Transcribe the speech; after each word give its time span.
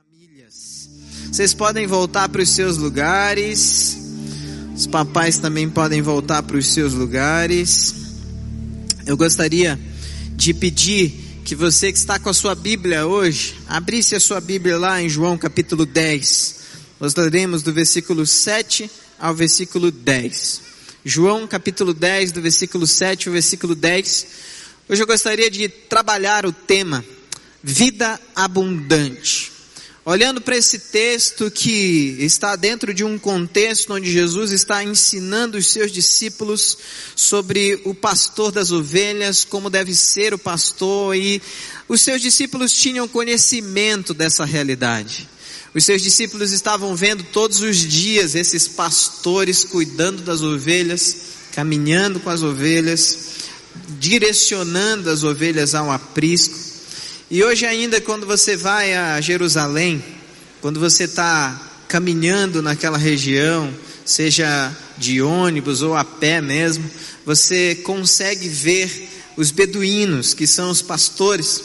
famílias. 0.00 0.88
Vocês 1.30 1.52
podem 1.52 1.86
voltar 1.86 2.28
para 2.30 2.40
os 2.40 2.48
seus 2.48 2.78
lugares. 2.78 3.98
Os 4.74 4.86
papais 4.86 5.36
também 5.36 5.68
podem 5.68 6.00
voltar 6.00 6.42
para 6.42 6.56
os 6.56 6.68
seus 6.68 6.94
lugares. 6.94 7.94
Eu 9.04 9.14
gostaria 9.14 9.78
de 10.36 10.54
pedir 10.54 11.42
que 11.44 11.54
você 11.54 11.92
que 11.92 11.98
está 11.98 12.18
com 12.18 12.30
a 12.30 12.34
sua 12.34 12.54
Bíblia 12.54 13.06
hoje, 13.06 13.56
abrisse 13.68 14.14
a 14.14 14.20
sua 14.20 14.40
Bíblia 14.40 14.78
lá 14.78 15.02
em 15.02 15.08
João 15.08 15.36
capítulo 15.36 15.84
10. 15.84 16.56
Nós 16.98 17.14
leremos 17.14 17.62
do 17.62 17.72
versículo 17.72 18.26
7 18.26 18.90
ao 19.18 19.34
versículo 19.34 19.90
10. 19.90 20.62
João 21.04 21.46
capítulo 21.46 21.92
10, 21.92 22.32
do 22.32 22.40
versículo 22.40 22.86
7 22.86 23.28
ao 23.28 23.34
versículo 23.34 23.74
10. 23.74 24.26
Hoje 24.88 25.02
eu 25.02 25.06
gostaria 25.06 25.50
de 25.50 25.68
trabalhar 25.68 26.46
o 26.46 26.52
tema 26.52 27.04
vida 27.62 28.18
abundante. 28.34 29.59
Olhando 30.02 30.40
para 30.40 30.56
esse 30.56 30.78
texto 30.78 31.50
que 31.50 32.16
está 32.20 32.56
dentro 32.56 32.94
de 32.94 33.04
um 33.04 33.18
contexto 33.18 33.92
onde 33.92 34.10
Jesus 34.10 34.50
está 34.50 34.82
ensinando 34.82 35.58
os 35.58 35.66
seus 35.66 35.92
discípulos 35.92 36.78
sobre 37.14 37.82
o 37.84 37.94
pastor 37.94 38.50
das 38.50 38.72
ovelhas, 38.72 39.44
como 39.44 39.68
deve 39.68 39.94
ser 39.94 40.32
o 40.32 40.38
pastor, 40.38 41.14
e 41.14 41.42
os 41.86 42.00
seus 42.00 42.22
discípulos 42.22 42.72
tinham 42.72 43.06
conhecimento 43.06 44.14
dessa 44.14 44.46
realidade. 44.46 45.28
Os 45.74 45.84
seus 45.84 46.00
discípulos 46.00 46.50
estavam 46.50 46.96
vendo 46.96 47.22
todos 47.24 47.60
os 47.60 47.76
dias 47.76 48.34
esses 48.34 48.66
pastores 48.66 49.64
cuidando 49.64 50.22
das 50.22 50.40
ovelhas, 50.40 51.16
caminhando 51.52 52.18
com 52.20 52.30
as 52.30 52.42
ovelhas, 52.42 53.18
direcionando 53.98 55.10
as 55.10 55.24
ovelhas 55.24 55.74
ao 55.74 55.90
aprisco. 55.90 56.69
E 57.30 57.44
hoje 57.44 57.64
ainda 57.64 58.00
quando 58.00 58.26
você 58.26 58.56
vai 58.56 58.92
a 58.92 59.20
Jerusalém, 59.20 60.04
quando 60.60 60.80
você 60.80 61.04
está 61.04 61.70
caminhando 61.86 62.60
naquela 62.60 62.98
região, 62.98 63.72
seja 64.04 64.76
de 64.98 65.22
ônibus 65.22 65.80
ou 65.80 65.94
a 65.94 66.04
pé 66.04 66.40
mesmo, 66.40 66.90
você 67.24 67.76
consegue 67.84 68.48
ver 68.48 69.08
os 69.36 69.52
beduínos, 69.52 70.34
que 70.34 70.44
são 70.44 70.70
os 70.70 70.82
pastores, 70.82 71.62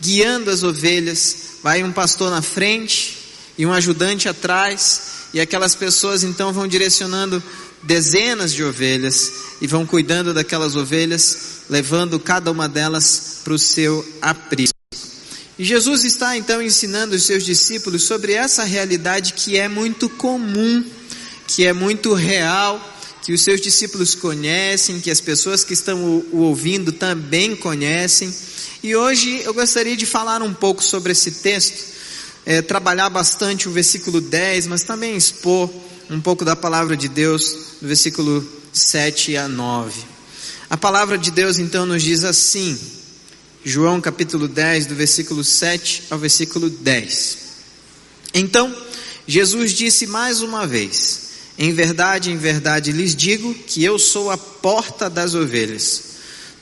guiando 0.00 0.50
as 0.50 0.62
ovelhas. 0.62 1.36
Vai 1.62 1.84
um 1.84 1.92
pastor 1.92 2.30
na 2.30 2.40
frente 2.40 3.18
e 3.58 3.66
um 3.66 3.72
ajudante 3.72 4.30
atrás, 4.30 5.02
e 5.34 5.42
aquelas 5.42 5.74
pessoas 5.74 6.24
então 6.24 6.54
vão 6.54 6.66
direcionando 6.66 7.42
dezenas 7.82 8.54
de 8.54 8.64
ovelhas 8.64 9.30
e 9.60 9.66
vão 9.66 9.84
cuidando 9.84 10.32
daquelas 10.32 10.74
ovelhas, 10.74 11.36
levando 11.68 12.18
cada 12.18 12.50
uma 12.50 12.66
delas 12.66 13.40
para 13.44 13.52
o 13.52 13.58
seu 13.58 14.02
aprisco. 14.22 14.71
E 15.58 15.64
Jesus 15.64 16.04
está 16.04 16.36
então 16.36 16.62
ensinando 16.62 17.14
os 17.14 17.24
seus 17.24 17.44
discípulos 17.44 18.04
sobre 18.04 18.32
essa 18.32 18.64
realidade 18.64 19.34
que 19.34 19.58
é 19.58 19.68
muito 19.68 20.08
comum, 20.08 20.84
que 21.46 21.66
é 21.66 21.72
muito 21.72 22.14
real, 22.14 22.80
que 23.22 23.32
os 23.32 23.42
seus 23.42 23.60
discípulos 23.60 24.14
conhecem, 24.14 25.00
que 25.00 25.10
as 25.10 25.20
pessoas 25.20 25.62
que 25.62 25.74
estão 25.74 26.02
o 26.32 26.38
ouvindo 26.38 26.90
também 26.90 27.54
conhecem. 27.54 28.32
E 28.82 28.96
hoje 28.96 29.42
eu 29.44 29.52
gostaria 29.52 29.96
de 29.96 30.06
falar 30.06 30.42
um 30.42 30.54
pouco 30.54 30.82
sobre 30.82 31.12
esse 31.12 31.30
texto, 31.30 31.92
é, 32.46 32.62
trabalhar 32.62 33.10
bastante 33.10 33.68
o 33.68 33.72
versículo 33.72 34.20
10, 34.20 34.66
mas 34.66 34.82
também 34.82 35.16
expor 35.16 35.70
um 36.10 36.20
pouco 36.20 36.44
da 36.44 36.56
palavra 36.56 36.96
de 36.96 37.08
Deus, 37.08 37.56
do 37.80 37.86
versículo 37.86 38.44
7 38.72 39.36
a 39.36 39.46
9. 39.46 40.00
A 40.68 40.76
palavra 40.76 41.18
de 41.18 41.30
Deus 41.30 41.58
então 41.58 41.84
nos 41.84 42.02
diz 42.02 42.24
assim, 42.24 42.76
João 43.64 44.00
capítulo 44.00 44.48
10, 44.48 44.86
do 44.86 44.94
versículo 44.96 45.44
7 45.44 46.04
ao 46.10 46.18
versículo 46.18 46.68
10. 46.68 47.38
Então, 48.34 48.74
Jesus 49.26 49.72
disse 49.72 50.04
mais 50.06 50.42
uma 50.42 50.66
vez: 50.66 51.30
Em 51.56 51.72
verdade, 51.72 52.32
em 52.32 52.36
verdade 52.36 52.90
lhes 52.90 53.14
digo 53.14 53.54
que 53.54 53.84
eu 53.84 54.00
sou 54.00 54.32
a 54.32 54.36
porta 54.36 55.08
das 55.08 55.34
ovelhas. 55.34 56.02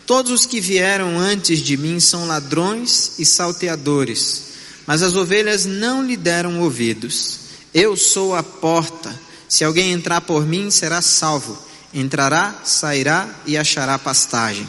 Todos 0.07 0.33
os 0.33 0.47
que 0.47 0.61
vieram 0.61 1.19
antes 1.19 1.61
de 1.61 1.77
mim 1.77 1.99
são 2.01 2.27
ladrões 2.27 3.13
e 3.19 3.25
salteadores, 3.25 4.43
mas 4.87 5.03
as 5.03 5.15
ovelhas 5.15 5.65
não 5.65 6.05
lhe 6.05 6.19
deram 6.19 6.61
ouvidos. 6.61 7.39
Eu 7.73 7.97
sou 7.97 8.35
a 8.35 8.43
porta. 8.43 9.19
Se 9.49 9.65
alguém 9.65 9.93
entrar 9.93 10.21
por 10.21 10.45
mim, 10.45 10.71
será 10.71 11.01
salvo. 11.01 11.57
Entrará, 11.95 12.61
sairá 12.63 13.29
e 13.47 13.57
achará 13.57 13.99
pastagem. 13.99 14.67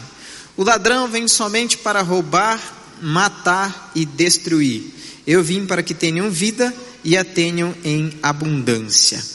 O 0.62 0.64
ladrão 0.64 1.08
vem 1.08 1.28
somente 1.28 1.76
para 1.76 2.04
roubar, 2.04 2.62
matar 3.02 3.92
e 3.96 4.06
destruir. 4.06 4.94
Eu 5.26 5.44
vim 5.44 5.66
para 5.66 5.82
que 5.82 5.92
tenham 5.92 6.30
vida 6.30 6.72
e 7.04 7.18
a 7.18 7.24
tenham 7.24 7.74
em 7.84 8.14
abundância. 8.22 9.26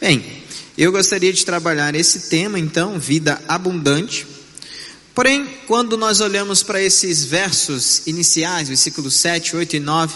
Bem, 0.00 0.42
eu 0.78 0.90
gostaria 0.90 1.34
de 1.34 1.44
trabalhar 1.44 1.94
esse 1.94 2.30
tema, 2.30 2.58
então, 2.58 2.98
vida 2.98 3.38
abundante. 3.46 4.26
Porém, 5.14 5.46
quando 5.66 5.98
nós 5.98 6.18
olhamos 6.22 6.62
para 6.62 6.82
esses 6.82 7.26
versos 7.26 8.06
iniciais, 8.06 8.68
versículos 8.68 9.16
7, 9.16 9.54
8 9.54 9.76
e 9.76 9.80
9, 9.80 10.14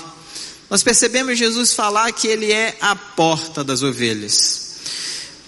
nós 0.70 0.82
percebemos 0.82 1.38
Jesus 1.38 1.74
falar 1.74 2.10
que 2.10 2.26
ele 2.26 2.50
é 2.50 2.74
a 2.80 2.96
porta 2.96 3.62
das 3.62 3.82
ovelhas. 3.82 4.61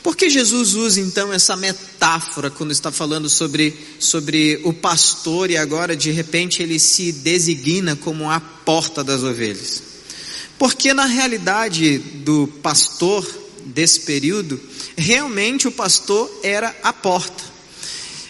Por 0.04 0.14
que 0.14 0.28
Jesus 0.28 0.74
usa 0.74 1.00
então 1.00 1.32
essa 1.32 1.56
metáfora 1.56 2.50
quando 2.50 2.72
está 2.72 2.92
falando 2.92 3.26
sobre, 3.26 3.74
sobre 3.98 4.60
o 4.62 4.70
pastor 4.70 5.50
e 5.50 5.56
agora 5.56 5.96
de 5.96 6.10
repente 6.10 6.62
ele 6.62 6.78
se 6.78 7.10
designa 7.10 7.96
como 7.96 8.30
a 8.30 8.38
porta 8.38 9.02
das 9.02 9.22
ovelhas? 9.22 9.82
Porque 10.58 10.92
na 10.92 11.06
realidade 11.06 11.96
do 11.96 12.46
pastor 12.62 13.26
desse 13.64 14.00
período, 14.00 14.60
realmente 14.94 15.66
o 15.66 15.72
pastor 15.72 16.30
era 16.42 16.76
a 16.82 16.92
porta. 16.92 17.42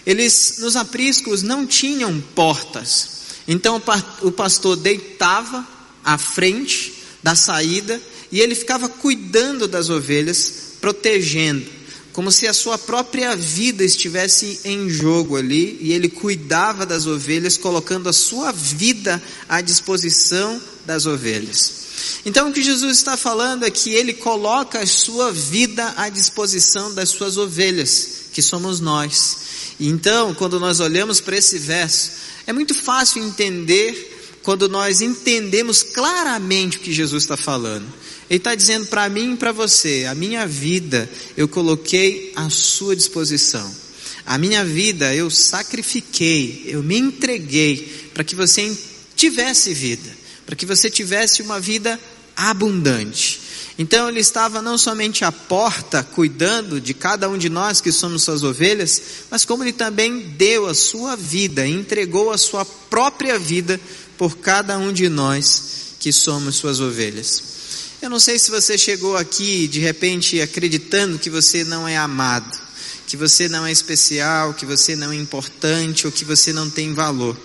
Eles 0.05 0.59
nos 0.59 0.77
apriscos 0.77 1.43
não 1.43 1.67
tinham 1.67 2.21
portas. 2.33 3.09
Então 3.45 3.81
o 4.21 4.31
pastor 4.31 4.77
deitava 4.77 5.67
à 6.05 6.17
frente 6.17 7.03
da 7.21 7.35
saída 7.35 8.01
e 8.31 8.39
ele 8.39 8.55
ficava 8.55 8.87
cuidando 8.87 9.67
das 9.67 9.89
ovelhas 9.89 10.64
protegendo, 10.85 11.65
como 12.13 12.31
se 12.31 12.45
a 12.45 12.53
sua 12.53 12.77
própria 12.77 13.35
vida 13.35 13.83
estivesse 13.83 14.59
em 14.63 14.87
jogo 14.87 15.35
ali, 15.35 15.79
e 15.81 15.91
ele 15.91 16.07
cuidava 16.07 16.85
das 16.85 17.07
ovelhas, 17.07 17.57
colocando 17.57 18.07
a 18.07 18.13
sua 18.13 18.51
vida 18.51 19.19
à 19.49 19.61
disposição 19.61 20.61
das 20.85 21.07
ovelhas. 21.07 21.85
Então 22.23 22.49
o 22.49 22.53
que 22.53 22.61
Jesus 22.61 22.99
está 22.99 23.17
falando 23.17 23.65
é 23.65 23.71
que 23.71 23.89
ele 23.89 24.13
coloca 24.13 24.77
a 24.77 24.85
sua 24.85 25.31
vida 25.31 25.91
à 25.97 26.07
disposição 26.07 26.93
das 26.93 27.09
suas 27.09 27.35
ovelhas, 27.35 28.25
que 28.31 28.43
somos 28.43 28.79
nós. 28.79 29.37
E 29.79 29.89
então, 29.89 30.35
quando 30.35 30.59
nós 30.59 30.79
olhamos 30.79 31.19
para 31.19 31.35
esse 31.35 31.57
verso, 31.57 32.11
é 32.45 32.53
muito 32.53 32.75
fácil 32.75 33.23
entender 33.23 34.37
quando 34.43 34.69
nós 34.69 35.01
entendemos 35.01 35.81
claramente 35.81 36.77
o 36.77 36.81
que 36.81 36.93
Jesus 36.93 37.23
está 37.23 37.35
falando. 37.35 37.87
Ele 38.29 38.37
está 38.37 38.55
dizendo 38.55 38.87
para 38.87 39.07
mim 39.09 39.33
e 39.33 39.37
para 39.37 39.51
você: 39.51 40.05
a 40.09 40.15
minha 40.15 40.47
vida 40.47 41.09
eu 41.37 41.47
coloquei 41.47 42.31
à 42.35 42.49
sua 42.49 42.95
disposição. 42.95 43.85
A 44.25 44.37
minha 44.37 44.65
vida 44.65 45.13
eu 45.13 45.29
sacrifiquei, 45.29 46.63
eu 46.65 46.81
me 46.81 46.97
entreguei 46.97 48.09
para 48.13 48.23
que 48.23 48.35
você 48.35 48.75
tivesse 49.15 49.73
vida, 49.73 50.09
para 50.45 50.55
que 50.55 50.65
você 50.65 50.89
tivesse 50.89 51.43
uma 51.43 51.59
vida 51.59 51.99
abundante. 52.35 53.41
Então 53.77 54.09
ele 54.09 54.21
estava 54.21 54.61
não 54.61 54.77
somente 54.77 55.23
à 55.23 55.31
porta, 55.31 56.01
cuidando 56.01 56.81
de 56.81 56.93
cada 56.93 57.29
um 57.29 57.37
de 57.37 57.49
nós 57.49 57.81
que 57.81 57.91
somos 57.91 58.23
suas 58.23 58.41
ovelhas, 58.41 59.01
mas 59.29 59.45
como 59.45 59.63
ele 59.63 59.73
também 59.73 60.19
deu 60.19 60.65
a 60.65 60.73
sua 60.73 61.15
vida, 61.15 61.67
entregou 61.67 62.31
a 62.31 62.37
sua 62.37 62.65
própria 62.65 63.37
vida 63.37 63.79
por 64.17 64.37
cada 64.37 64.77
um 64.77 64.91
de 64.91 65.09
nós 65.09 65.95
que 65.99 66.11
somos 66.11 66.55
suas 66.55 66.79
ovelhas. 66.79 67.54
Eu 68.01 68.09
não 68.09 68.19
sei 68.19 68.37
se 68.37 68.51
você 68.51 68.77
chegou 68.77 69.15
aqui 69.15 69.67
de 69.67 69.79
repente 69.79 70.41
acreditando 70.41 71.17
que 71.17 71.29
você 71.29 71.63
não 71.63 71.87
é 71.87 71.95
amado, 71.95 72.59
que 73.07 73.15
você 73.15 73.47
não 73.47 73.65
é 73.65 73.71
especial, 73.71 74.53
que 74.53 74.65
você 74.65 74.95
não 74.95 75.11
é 75.11 75.15
importante 75.15 76.05
ou 76.05 76.11
que 76.11 76.25
você 76.25 76.51
não 76.51 76.69
tem 76.69 76.93
valor. 76.93 77.37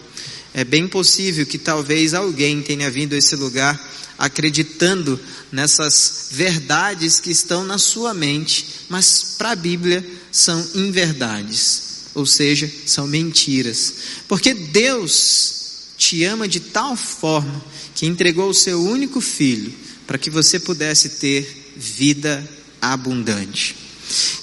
É 0.52 0.64
bem 0.64 0.88
possível 0.88 1.46
que 1.46 1.56
talvez 1.56 2.14
alguém 2.14 2.60
tenha 2.62 2.90
vindo 2.90 3.14
a 3.14 3.18
esse 3.18 3.36
lugar 3.36 3.80
acreditando 4.18 5.18
nessas 5.50 6.28
verdades 6.32 7.20
que 7.20 7.30
estão 7.30 7.64
na 7.64 7.78
sua 7.78 8.12
mente, 8.12 8.66
mas 8.88 9.36
para 9.38 9.52
a 9.52 9.56
Bíblia 9.56 10.04
são 10.30 10.62
inverdades, 10.74 11.82
ou 12.12 12.26
seja, 12.26 12.70
são 12.84 13.06
mentiras. 13.06 13.94
Porque 14.28 14.52
Deus 14.52 15.54
te 15.96 16.22
ama 16.24 16.46
de 16.46 16.60
tal 16.60 16.96
forma 16.96 17.64
que 17.94 18.04
entregou 18.04 18.50
o 18.50 18.54
seu 18.54 18.82
único 18.82 19.20
filho 19.20 19.72
para 20.10 20.18
que 20.18 20.28
você 20.28 20.58
pudesse 20.58 21.08
ter 21.08 21.72
vida 21.76 22.44
abundante. 22.82 23.76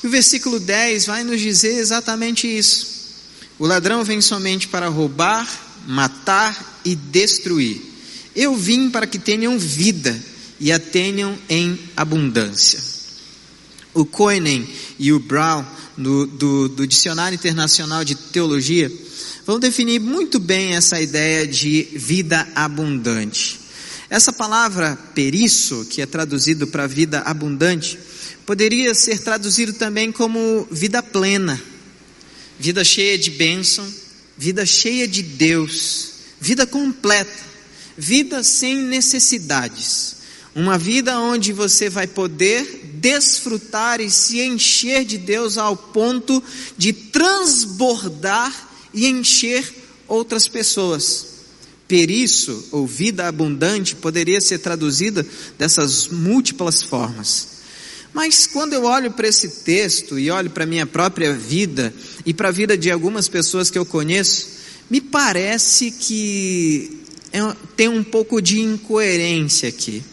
E 0.02 0.08
o 0.08 0.10
versículo 0.10 0.62
10 0.62 1.08
vai 1.08 1.26
nos 1.26 1.42
dizer 1.42 1.78
exatamente 1.78 2.48
isso. 2.48 2.88
O 3.60 3.68
ladrão 3.68 4.02
vem 4.02 4.22
somente 4.22 4.70
para 4.70 4.88
roubar, 4.88 5.46
matar 5.86 6.80
e 6.86 6.96
destruir. 6.96 7.82
Eu 8.34 8.56
vim 8.56 8.90
para 8.90 9.06
que 9.06 9.20
tenham 9.20 9.60
vida 9.60 10.18
e 10.58 10.72
a 10.72 10.80
tenham 10.80 11.38
em 11.50 11.78
abundância. 11.98 12.82
O 13.94 14.06
Koenen 14.06 14.66
e 14.98 15.12
o 15.12 15.20
Brown, 15.20 15.66
do, 15.98 16.28
do, 16.28 16.70
do 16.70 16.88
Dicionário 16.88 17.36
Internacional 17.36 18.06
de 18.06 18.16
Teologia, 18.16 18.90
vão 19.46 19.60
definir 19.60 20.00
muito 20.00 20.40
bem 20.40 20.76
essa 20.76 21.02
ideia 21.02 21.46
de 21.46 21.90
vida 21.94 22.48
abundante. 22.56 23.67
Essa 24.10 24.32
palavra 24.32 24.98
perisso, 25.14 25.86
que 25.90 26.02
é 26.02 26.06
traduzido 26.06 26.68
para 26.68 26.88
vida 26.88 27.20
abundante, 27.22 28.00
poderia 28.46 28.94
ser 28.96 29.20
traduzido 29.20 29.74
também 29.74 30.12
como 30.12 30.66
vida 30.72 31.04
plena, 31.04 31.62
vida 32.58 32.84
cheia 32.86 33.18
de 33.18 33.32
bênção, 33.32 33.86
vida 34.38 34.66
cheia 34.66 35.08
de 35.08 35.22
Deus, 35.22 36.12
vida 36.40 36.66
completa, 36.66 37.46
vida 37.98 38.44
sem 38.44 38.78
necessidades. 38.78 40.16
Uma 40.56 40.78
vida 40.78 41.20
onde 41.20 41.52
você 41.52 41.90
vai 41.90 42.08
poder 42.08 42.92
desfrutar 42.96 44.00
e 44.00 44.10
se 44.10 44.42
encher 44.42 45.06
de 45.06 45.18
Deus 45.18 45.58
ao 45.58 45.76
ponto 45.76 46.42
de 46.78 46.94
transbordar 46.94 48.70
e 48.94 49.06
encher 49.06 49.72
outras 50.08 50.48
pessoas. 50.48 51.37
Periço 51.88 52.68
ou 52.72 52.86
vida 52.86 53.28
abundante 53.28 53.96
poderia 53.96 54.42
ser 54.42 54.60
traduzida 54.60 55.26
dessas 55.58 56.08
múltiplas 56.08 56.84
formas. 56.84 57.58
Mas 58.14 58.48
quando 58.48 58.74
eu 58.74 58.84
olho 58.84 59.12
para 59.12 59.28
esse 59.28 59.48
texto 59.64 60.18
e 60.18 60.32
olho 60.32 60.50
para 60.50 60.64
a 60.64 60.68
minha 60.68 60.86
própria 60.86 61.34
vida 61.34 61.94
e 62.26 62.34
para 62.34 62.50
a 62.50 62.52
vida 62.52 62.78
de 62.78 62.90
algumas 62.90 63.28
pessoas 63.28 63.70
que 63.70 63.78
eu 63.78 63.86
conheço, 63.86 64.50
me 64.90 65.00
parece 65.00 65.92
que 65.92 67.04
é, 67.32 67.40
tem 67.76 67.88
um 67.88 68.04
pouco 68.04 68.42
de 68.42 68.60
incoerência 68.60 69.70
aqui. 69.70 70.04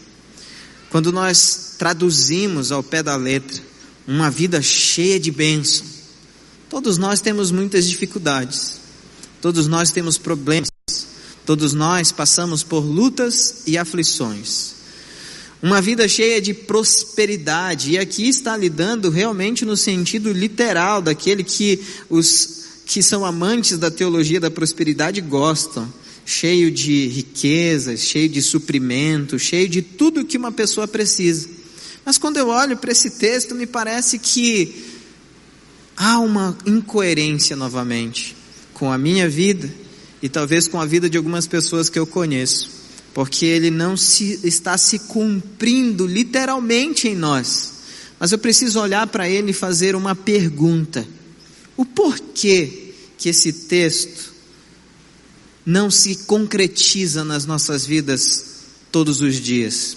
Quando 0.89 1.11
nós 1.11 1.75
traduzimos 1.77 2.71
ao 2.71 2.83
pé 2.83 3.01
da 3.01 3.15
letra 3.15 3.61
uma 4.07 4.29
vida 4.29 4.61
cheia 4.61 5.19
de 5.19 5.31
bênção, 5.31 5.85
todos 6.69 6.97
nós 6.97 7.19
temos 7.19 7.51
muitas 7.51 7.87
dificuldades, 7.87 8.79
todos 9.41 9.67
nós 9.67 9.91
temos 9.91 10.17
problemas, 10.17 10.69
todos 11.45 11.73
nós 11.73 12.11
passamos 12.11 12.63
por 12.63 12.79
lutas 12.79 13.63
e 13.67 13.77
aflições. 13.77 14.73
Uma 15.61 15.81
vida 15.81 16.07
cheia 16.07 16.41
de 16.41 16.53
prosperidade, 16.53 17.91
e 17.91 17.97
aqui 17.97 18.27
está 18.27 18.57
lidando 18.57 19.09
realmente 19.09 19.63
no 19.65 19.77
sentido 19.77 20.31
literal 20.31 21.01
daquele 21.01 21.43
que 21.43 21.79
os 22.09 22.65
que 22.85 23.01
são 23.01 23.25
amantes 23.25 23.79
da 23.79 23.89
teologia 23.89 24.39
da 24.39 24.51
prosperidade 24.51 25.19
gostam 25.19 25.91
cheio 26.23 26.69
de 26.71 27.07
riquezas, 27.07 28.01
cheio 28.01 28.29
de 28.29 28.41
suprimento, 28.41 29.39
cheio 29.39 29.67
de 29.67 29.81
tudo 29.81 30.25
que 30.25 30.37
uma 30.37 30.51
pessoa 30.51 30.87
precisa. 30.87 31.49
Mas 32.03 32.17
quando 32.17 32.37
eu 32.37 32.49
olho 32.49 32.77
para 32.77 32.91
esse 32.91 33.11
texto, 33.11 33.55
me 33.55 33.65
parece 33.65 34.19
que 34.19 34.85
há 35.97 36.19
uma 36.19 36.57
incoerência 36.65 37.55
novamente 37.55 38.35
com 38.73 38.91
a 38.91 38.97
minha 38.97 39.29
vida 39.29 39.71
e 40.25 40.29
talvez 40.29 40.67
com 40.67 40.81
a 40.81 40.87
vida 40.87 41.07
de 41.07 41.17
algumas 41.17 41.45
pessoas 41.45 41.87
que 41.87 41.99
eu 41.99 42.07
conheço, 42.07 42.67
porque 43.13 43.45
ele 43.45 43.69
não 43.69 43.95
se, 43.95 44.39
está 44.43 44.75
se 44.75 44.97
cumprindo 44.97 46.07
literalmente 46.07 47.07
em 47.07 47.13
nós. 47.13 47.73
Mas 48.19 48.31
eu 48.31 48.39
preciso 48.39 48.79
olhar 48.79 49.05
para 49.05 49.29
ele 49.29 49.51
e 49.51 49.53
fazer 49.53 49.95
uma 49.95 50.15
pergunta: 50.15 51.07
o 51.77 51.85
porquê 51.85 52.95
que 53.19 53.29
esse 53.29 53.53
texto 53.53 54.33
não 55.63 55.91
se 55.91 56.15
concretiza 56.25 57.23
nas 57.23 57.45
nossas 57.45 57.85
vidas 57.85 58.45
todos 58.91 59.21
os 59.21 59.35
dias? 59.35 59.95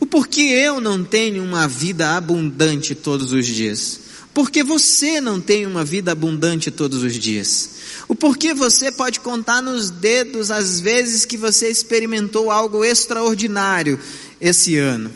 O 0.00 0.06
porquê 0.06 0.40
eu 0.40 0.80
não 0.80 1.04
tenho 1.04 1.44
uma 1.44 1.68
vida 1.68 2.16
abundante 2.16 2.92
todos 2.92 3.30
os 3.30 3.46
dias? 3.46 4.00
Porque 4.34 4.64
você 4.64 5.20
não 5.20 5.40
tem 5.40 5.64
uma 5.64 5.84
vida 5.84 6.10
abundante 6.10 6.68
todos 6.68 7.04
os 7.04 7.14
dias? 7.16 7.70
O 8.08 8.16
porquê 8.16 8.52
você 8.52 8.90
pode 8.90 9.20
contar 9.20 9.62
nos 9.62 9.90
dedos 9.90 10.50
as 10.50 10.80
vezes 10.80 11.24
que 11.24 11.36
você 11.36 11.70
experimentou 11.70 12.50
algo 12.50 12.84
extraordinário 12.84 13.98
esse 14.40 14.76
ano? 14.76 15.10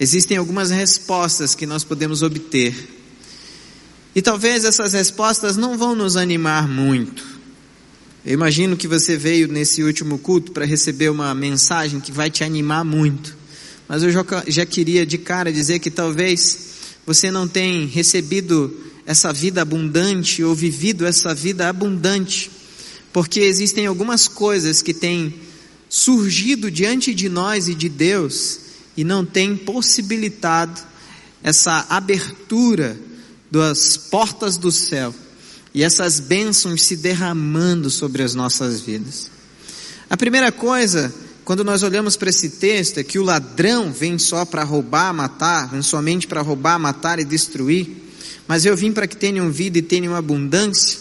Existem 0.00 0.38
algumas 0.38 0.70
respostas 0.70 1.54
que 1.54 1.66
nós 1.66 1.84
podemos 1.84 2.22
obter. 2.22 2.74
E 4.14 4.22
talvez 4.22 4.64
essas 4.64 4.94
respostas 4.94 5.58
não 5.58 5.76
vão 5.76 5.94
nos 5.94 6.16
animar 6.16 6.66
muito. 6.66 7.24
Eu 8.24 8.32
imagino 8.32 8.76
que 8.76 8.88
você 8.88 9.18
veio 9.18 9.48
nesse 9.48 9.82
último 9.82 10.18
culto 10.18 10.50
para 10.50 10.64
receber 10.64 11.10
uma 11.10 11.34
mensagem 11.34 12.00
que 12.00 12.10
vai 12.10 12.30
te 12.30 12.42
animar 12.42 12.84
muito. 12.84 13.36
Mas 13.86 14.02
eu 14.02 14.10
já, 14.10 14.24
já 14.48 14.66
queria 14.66 15.04
de 15.04 15.18
cara 15.18 15.52
dizer 15.52 15.78
que 15.78 15.90
talvez 15.90 16.75
você 17.06 17.30
não 17.30 17.46
tenha 17.46 17.86
recebido 17.86 18.74
essa 19.06 19.32
vida 19.32 19.62
abundante 19.62 20.42
ou 20.42 20.54
vivido 20.54 21.06
essa 21.06 21.32
vida 21.32 21.68
abundante, 21.68 22.50
porque 23.12 23.40
existem 23.40 23.86
algumas 23.86 24.26
coisas 24.26 24.82
que 24.82 24.92
têm 24.92 25.32
surgido 25.88 26.70
diante 26.70 27.14
de 27.14 27.28
nós 27.28 27.68
e 27.68 27.74
de 27.74 27.88
Deus 27.88 28.58
e 28.96 29.04
não 29.04 29.24
têm 29.24 29.56
possibilitado 29.56 30.82
essa 31.42 31.86
abertura 31.88 32.98
das 33.50 33.96
portas 33.96 34.56
do 34.56 34.72
céu 34.72 35.14
e 35.72 35.84
essas 35.84 36.18
bênçãos 36.18 36.82
se 36.82 36.96
derramando 36.96 37.88
sobre 37.88 38.22
as 38.22 38.34
nossas 38.34 38.80
vidas. 38.80 39.30
A 40.10 40.16
primeira 40.16 40.50
coisa, 40.50 41.14
quando 41.46 41.62
nós 41.62 41.84
olhamos 41.84 42.16
para 42.16 42.28
esse 42.28 42.50
texto, 42.50 42.98
é 42.98 43.04
que 43.04 43.20
o 43.20 43.22
ladrão 43.22 43.92
vem 43.92 44.18
só 44.18 44.44
para 44.44 44.64
roubar, 44.64 45.14
matar, 45.14 45.68
vem 45.68 45.80
somente 45.80 46.26
para 46.26 46.42
roubar, 46.42 46.76
matar 46.76 47.20
e 47.20 47.24
destruir, 47.24 47.88
mas 48.48 48.66
eu 48.66 48.76
vim 48.76 48.90
para 48.90 49.06
que 49.06 49.16
tenham 49.16 49.48
vida 49.48 49.78
e 49.78 49.82
tenham 49.82 50.16
abundância. 50.16 50.98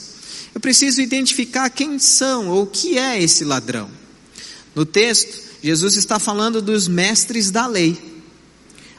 Eu 0.54 0.62
preciso 0.62 1.02
identificar 1.02 1.68
quem 1.72 1.98
são 1.98 2.50
ou 2.50 2.62
o 2.62 2.68
que 2.68 2.96
é 2.96 3.20
esse 3.20 3.44
ladrão. 3.44 3.90
No 4.76 4.86
texto, 4.86 5.36
Jesus 5.64 5.98
está 5.98 6.20
falando 6.20 6.62
dos 6.62 6.88
mestres 6.88 7.50
da 7.50 7.66
lei. 7.66 7.98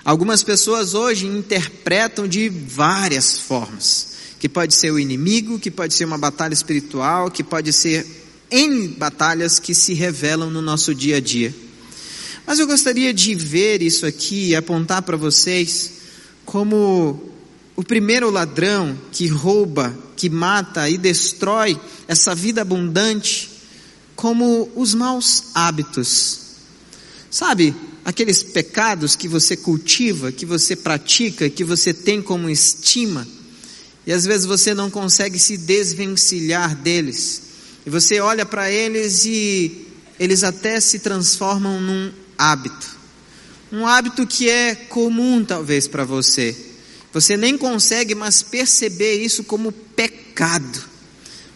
Algumas 0.04 0.42
pessoas 0.42 0.94
hoje 0.94 1.28
interpretam 1.28 2.26
de 2.26 2.48
várias 2.48 3.38
formas 3.38 4.16
que 4.40 4.48
pode 4.48 4.74
ser 4.74 4.90
o 4.90 4.98
inimigo, 4.98 5.60
que 5.60 5.70
pode 5.70 5.94
ser 5.94 6.06
uma 6.06 6.18
batalha 6.18 6.54
espiritual, 6.54 7.30
que 7.30 7.44
pode 7.44 7.72
ser 7.72 8.25
em 8.50 8.88
batalhas 8.88 9.58
que 9.58 9.74
se 9.74 9.94
revelam 9.94 10.50
no 10.50 10.62
nosso 10.62 10.94
dia 10.94 11.16
a 11.16 11.20
dia. 11.20 11.54
Mas 12.46 12.58
eu 12.58 12.66
gostaria 12.66 13.12
de 13.12 13.34
ver 13.34 13.82
isso 13.82 14.06
aqui 14.06 14.48
e 14.48 14.56
apontar 14.56 15.02
para 15.02 15.16
vocês 15.16 15.92
como 16.44 17.32
o 17.74 17.82
primeiro 17.82 18.30
ladrão 18.30 18.96
que 19.10 19.26
rouba, 19.26 19.96
que 20.16 20.30
mata 20.30 20.88
e 20.88 20.96
destrói 20.96 21.78
essa 22.06 22.34
vida 22.34 22.62
abundante, 22.62 23.50
como 24.14 24.70
os 24.74 24.94
maus 24.94 25.44
hábitos. 25.54 26.40
Sabe, 27.30 27.74
aqueles 28.04 28.42
pecados 28.42 29.16
que 29.16 29.28
você 29.28 29.56
cultiva, 29.56 30.30
que 30.30 30.46
você 30.46 30.76
pratica, 30.76 31.50
que 31.50 31.64
você 31.64 31.92
tem 31.92 32.22
como 32.22 32.48
estima, 32.48 33.26
e 34.06 34.12
às 34.12 34.24
vezes 34.24 34.46
você 34.46 34.72
não 34.72 34.88
consegue 34.88 35.38
se 35.38 35.56
desvencilhar 35.56 36.76
deles. 36.76 37.42
E 37.86 37.90
você 37.90 38.18
olha 38.18 38.44
para 38.44 38.68
eles 38.68 39.24
e 39.24 39.86
eles 40.18 40.42
até 40.42 40.80
se 40.80 40.98
transformam 40.98 41.80
num 41.80 42.12
hábito. 42.36 42.96
Um 43.70 43.86
hábito 43.86 44.26
que 44.26 44.50
é 44.50 44.74
comum 44.74 45.44
talvez 45.44 45.86
para 45.86 46.04
você. 46.04 46.56
Você 47.12 47.36
nem 47.36 47.56
consegue 47.56 48.12
mais 48.14 48.42
perceber 48.42 49.22
isso 49.22 49.44
como 49.44 49.70
pecado. 49.70 50.84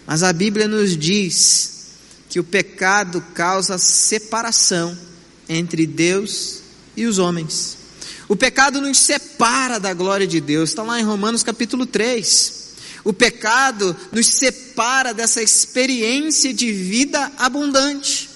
Mas 0.07 0.23
a 0.23 0.33
Bíblia 0.33 0.69
nos 0.69 0.97
diz 0.97 1.89
que 2.29 2.39
o 2.39 2.45
pecado 2.45 3.21
causa 3.35 3.77
separação 3.77 4.97
entre 5.49 5.85
Deus 5.85 6.61
e 6.97 7.07
os 7.07 7.19
homens. 7.19 7.77
O 8.29 8.37
pecado 8.37 8.81
nos 8.81 8.99
separa 8.99 9.81
da 9.81 9.93
glória 9.93 10.29
de 10.29 10.41
Deus, 10.41 10.71
está 10.71 10.85
lá 10.85 11.01
em 11.01 11.05
Romanos 11.05 11.43
capítulo 11.43 11.85
3. 11.85 12.60
O 13.05 13.13
pecado 13.13 13.97
nos 14.13 14.27
separa 14.27 15.15
dessa 15.15 15.43
experiência 15.43 16.53
de 16.53 16.73
vida 16.73 17.33
abundante. 17.39 18.29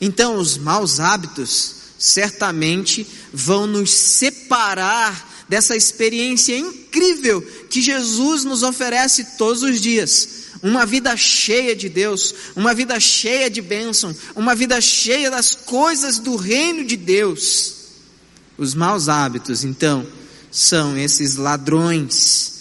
Então, 0.00 0.36
os 0.36 0.56
maus 0.56 1.00
hábitos 1.00 1.74
certamente 1.98 3.06
vão 3.32 3.66
nos 3.66 3.90
separar 3.90 5.30
dessa 5.48 5.76
experiência 5.76 6.56
incrível 6.56 7.42
que 7.68 7.80
Jesus 7.80 8.44
nos 8.44 8.62
oferece 8.62 9.36
todos 9.36 9.62
os 9.62 9.80
dias. 9.80 10.28
Uma 10.62 10.86
vida 10.86 11.16
cheia 11.16 11.74
de 11.74 11.88
Deus, 11.88 12.34
uma 12.54 12.72
vida 12.72 12.98
cheia 13.00 13.50
de 13.50 13.60
bênção, 13.60 14.14
uma 14.34 14.54
vida 14.54 14.80
cheia 14.80 15.30
das 15.30 15.54
coisas 15.54 16.18
do 16.18 16.36
reino 16.36 16.84
de 16.84 16.96
Deus. 16.96 17.74
Os 18.56 18.74
maus 18.74 19.08
hábitos, 19.08 19.64
então, 19.64 20.06
são 20.50 20.96
esses 20.96 21.36
ladrões 21.36 22.52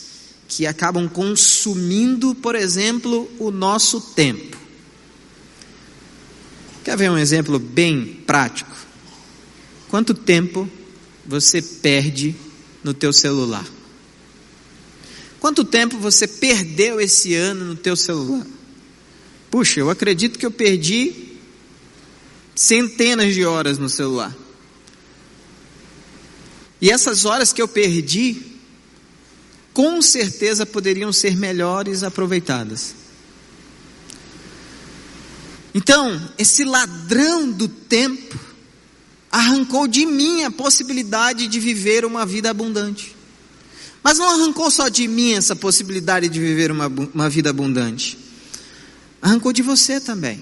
que 0.51 0.67
acabam 0.67 1.07
consumindo, 1.07 2.35
por 2.35 2.55
exemplo, 2.55 3.31
o 3.39 3.51
nosso 3.51 4.01
tempo. 4.01 4.57
Quer 6.83 6.97
ver 6.97 7.09
um 7.09 7.17
exemplo 7.17 7.57
bem 7.57 8.21
prático? 8.27 8.75
Quanto 9.87 10.13
tempo 10.13 10.69
você 11.25 11.61
perde 11.61 12.35
no 12.83 12.93
teu 12.93 13.13
celular? 13.13 13.65
Quanto 15.39 15.63
tempo 15.63 15.97
você 15.97 16.27
perdeu 16.27 16.99
esse 16.99 17.33
ano 17.33 17.63
no 17.63 17.75
teu 17.77 17.95
celular? 17.95 18.45
Puxa, 19.49 19.79
eu 19.79 19.89
acredito 19.89 20.37
que 20.37 20.45
eu 20.45 20.51
perdi 20.51 21.37
centenas 22.53 23.33
de 23.33 23.45
horas 23.45 23.77
no 23.77 23.87
celular. 23.87 24.35
E 26.81 26.91
essas 26.91 27.23
horas 27.23 27.53
que 27.53 27.61
eu 27.61 27.69
perdi, 27.69 28.50
com 29.73 30.01
certeza 30.01 30.65
poderiam 30.65 31.11
ser 31.13 31.35
melhores 31.37 32.03
aproveitadas. 32.03 32.95
Então, 35.73 36.19
esse 36.37 36.65
ladrão 36.65 37.49
do 37.49 37.67
tempo 37.67 38.37
arrancou 39.31 39.87
de 39.87 40.05
mim 40.05 40.43
a 40.43 40.51
possibilidade 40.51 41.47
de 41.47 41.59
viver 41.59 42.03
uma 42.03 42.25
vida 42.25 42.49
abundante. 42.49 43.15
Mas 44.03 44.17
não 44.17 44.27
arrancou 44.29 44.69
só 44.69 44.89
de 44.89 45.07
mim 45.07 45.33
essa 45.33 45.55
possibilidade 45.55 46.27
de 46.27 46.39
viver 46.39 46.71
uma, 46.71 46.87
uma 46.87 47.29
vida 47.29 47.49
abundante. 47.49 48.17
Arrancou 49.21 49.53
de 49.53 49.61
você 49.61 50.01
também. 50.01 50.41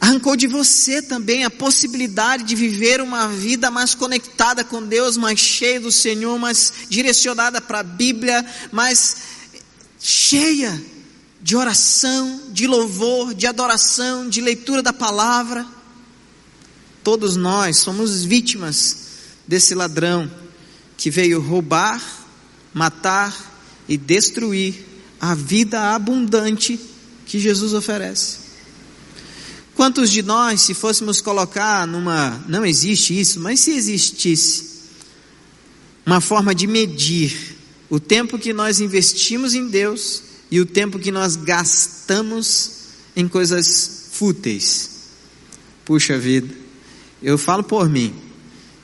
Arrancou 0.00 0.34
de 0.34 0.46
você 0.46 1.02
também 1.02 1.44
a 1.44 1.50
possibilidade 1.50 2.44
de 2.44 2.56
viver 2.56 3.02
uma 3.02 3.28
vida 3.28 3.70
mais 3.70 3.94
conectada 3.94 4.64
com 4.64 4.82
Deus, 4.82 5.18
mais 5.18 5.38
cheia 5.38 5.78
do 5.78 5.92
Senhor, 5.92 6.38
mais 6.38 6.72
direcionada 6.88 7.60
para 7.60 7.80
a 7.80 7.84
Bíblia, 7.84 8.44
mais 8.72 9.16
cheia 10.00 10.82
de 11.42 11.54
oração, 11.54 12.40
de 12.50 12.66
louvor, 12.66 13.34
de 13.34 13.46
adoração, 13.46 14.26
de 14.26 14.40
leitura 14.40 14.82
da 14.82 14.92
palavra. 14.92 15.66
Todos 17.04 17.36
nós 17.36 17.76
somos 17.76 18.24
vítimas 18.24 18.96
desse 19.46 19.74
ladrão 19.74 20.30
que 20.96 21.10
veio 21.10 21.40
roubar, 21.40 22.02
matar 22.72 23.34
e 23.86 23.98
destruir 23.98 24.86
a 25.20 25.34
vida 25.34 25.94
abundante 25.94 26.80
que 27.26 27.38
Jesus 27.38 27.74
oferece. 27.74 28.39
Quantos 29.80 30.10
de 30.10 30.22
nós, 30.22 30.60
se 30.60 30.74
fôssemos 30.74 31.22
colocar 31.22 31.86
numa, 31.86 32.44
não 32.46 32.66
existe 32.66 33.18
isso, 33.18 33.40
mas 33.40 33.60
se 33.60 33.70
existisse 33.70 34.62
uma 36.04 36.20
forma 36.20 36.54
de 36.54 36.66
medir 36.66 37.56
o 37.88 37.98
tempo 37.98 38.38
que 38.38 38.52
nós 38.52 38.78
investimos 38.78 39.54
em 39.54 39.68
Deus 39.68 40.22
e 40.50 40.60
o 40.60 40.66
tempo 40.66 40.98
que 40.98 41.10
nós 41.10 41.34
gastamos 41.34 42.72
em 43.16 43.26
coisas 43.26 44.08
fúteis. 44.12 44.90
Puxa 45.86 46.18
vida, 46.18 46.54
eu 47.22 47.38
falo 47.38 47.64
por 47.64 47.88
mim. 47.88 48.12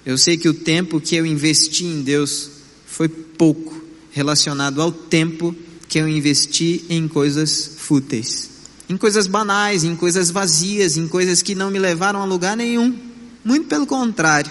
Eu 0.03 0.17
sei 0.17 0.39
que 0.39 0.49
o 0.49 0.55
tempo 0.55 0.99
que 0.99 1.15
eu 1.15 1.27
investi 1.27 1.85
em 1.85 2.01
Deus 2.01 2.53
foi 2.87 3.11
pouco 3.11 3.85
relacionado 4.13 4.81
ao 4.81 4.91
tempo 4.91 5.55
que 5.91 5.99
eu 5.99 6.09
investi 6.09 6.87
em 6.89 7.07
coisas 7.07 7.73
fúteis, 7.77 8.49
em 8.89 8.97
coisas 8.97 9.27
banais, 9.27 9.85
em 9.85 9.97
coisas 9.97 10.31
vazias, 10.31 10.97
em 10.97 11.09
coisas 11.09 11.43
que 11.43 11.55
não 11.55 11.71
me 11.71 11.79
levaram 11.79 12.21
a 12.21 12.25
lugar 12.25 12.57
nenhum. 12.57 12.97
Muito 13.45 13.67
pelo 13.67 13.87
contrário, 13.87 14.51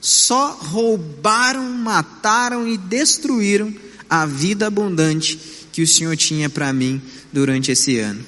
só 0.00 0.52
roubaram, 0.52 1.68
mataram 1.70 2.66
e 2.66 2.76
destruíram 2.76 3.72
a 4.08 4.24
vida 4.26 4.66
abundante 4.66 5.38
que 5.72 5.82
o 5.82 5.86
Senhor 5.86 6.16
tinha 6.16 6.48
para 6.48 6.72
mim 6.72 7.00
durante 7.32 7.70
esse 7.70 7.98
ano. 7.98 8.24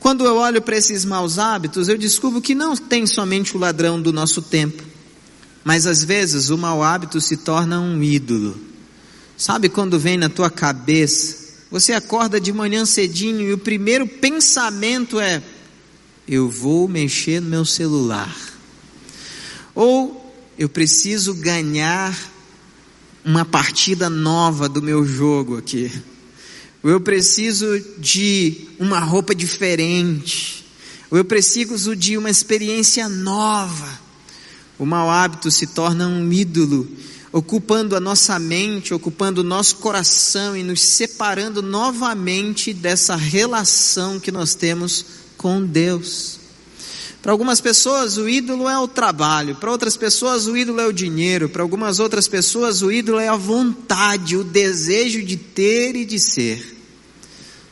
Quando 0.00 0.24
eu 0.24 0.36
olho 0.36 0.62
para 0.62 0.76
esses 0.76 1.04
maus 1.04 1.38
hábitos, 1.38 1.88
eu 1.88 1.98
descubro 1.98 2.40
que 2.40 2.54
não 2.54 2.76
tem 2.76 3.06
somente 3.06 3.56
o 3.56 3.60
ladrão 3.60 4.00
do 4.00 4.12
nosso 4.12 4.40
tempo, 4.40 4.82
mas 5.64 5.86
às 5.86 6.04
vezes 6.04 6.48
o 6.48 6.56
mau 6.56 6.82
hábito 6.82 7.20
se 7.20 7.36
torna 7.36 7.80
um 7.80 8.02
ídolo. 8.02 8.58
Sabe 9.36 9.68
quando 9.68 9.98
vem 9.98 10.16
na 10.16 10.28
tua 10.28 10.48
cabeça, 10.48 11.45
você 11.70 11.92
acorda 11.92 12.40
de 12.40 12.52
manhã 12.52 12.86
cedinho 12.86 13.40
e 13.40 13.52
o 13.52 13.58
primeiro 13.58 14.06
pensamento 14.06 15.18
é: 15.18 15.42
eu 16.26 16.48
vou 16.48 16.88
mexer 16.88 17.40
no 17.40 17.48
meu 17.48 17.64
celular. 17.64 18.34
Ou 19.74 20.34
eu 20.58 20.68
preciso 20.68 21.34
ganhar 21.34 22.16
uma 23.24 23.44
partida 23.44 24.08
nova 24.08 24.68
do 24.68 24.80
meu 24.80 25.04
jogo 25.04 25.58
aqui. 25.58 25.92
Ou 26.82 26.90
eu 26.90 27.00
preciso 27.00 27.66
de 27.98 28.68
uma 28.78 29.00
roupa 29.00 29.34
diferente. 29.34 30.64
Ou 31.10 31.18
eu 31.18 31.24
preciso 31.24 31.94
de 31.96 32.16
uma 32.16 32.30
experiência 32.30 33.08
nova. 33.08 34.06
O 34.78 34.86
mau 34.86 35.10
hábito 35.10 35.50
se 35.50 35.66
torna 35.66 36.06
um 36.06 36.32
ídolo, 36.32 36.88
ocupando 37.36 37.94
a 37.94 38.00
nossa 38.00 38.38
mente, 38.38 38.94
ocupando 38.94 39.42
o 39.42 39.44
nosso 39.44 39.76
coração 39.76 40.56
e 40.56 40.62
nos 40.62 40.80
separando 40.80 41.60
novamente 41.60 42.72
dessa 42.72 43.14
relação 43.14 44.18
que 44.18 44.32
nós 44.32 44.54
temos 44.54 45.04
com 45.36 45.62
Deus. 45.62 46.38
Para 47.20 47.32
algumas 47.32 47.60
pessoas 47.60 48.16
o 48.16 48.26
ídolo 48.26 48.66
é 48.66 48.78
o 48.78 48.88
trabalho, 48.88 49.54
para 49.56 49.70
outras 49.70 49.98
pessoas 49.98 50.46
o 50.46 50.56
ídolo 50.56 50.80
é 50.80 50.86
o 50.86 50.94
dinheiro, 50.94 51.46
para 51.50 51.62
algumas 51.62 52.00
outras 52.00 52.26
pessoas 52.26 52.80
o 52.80 52.90
ídolo 52.90 53.18
é 53.18 53.28
a 53.28 53.36
vontade, 53.36 54.34
o 54.34 54.42
desejo 54.42 55.22
de 55.22 55.36
ter 55.36 55.94
e 55.94 56.06
de 56.06 56.18
ser. 56.18 56.74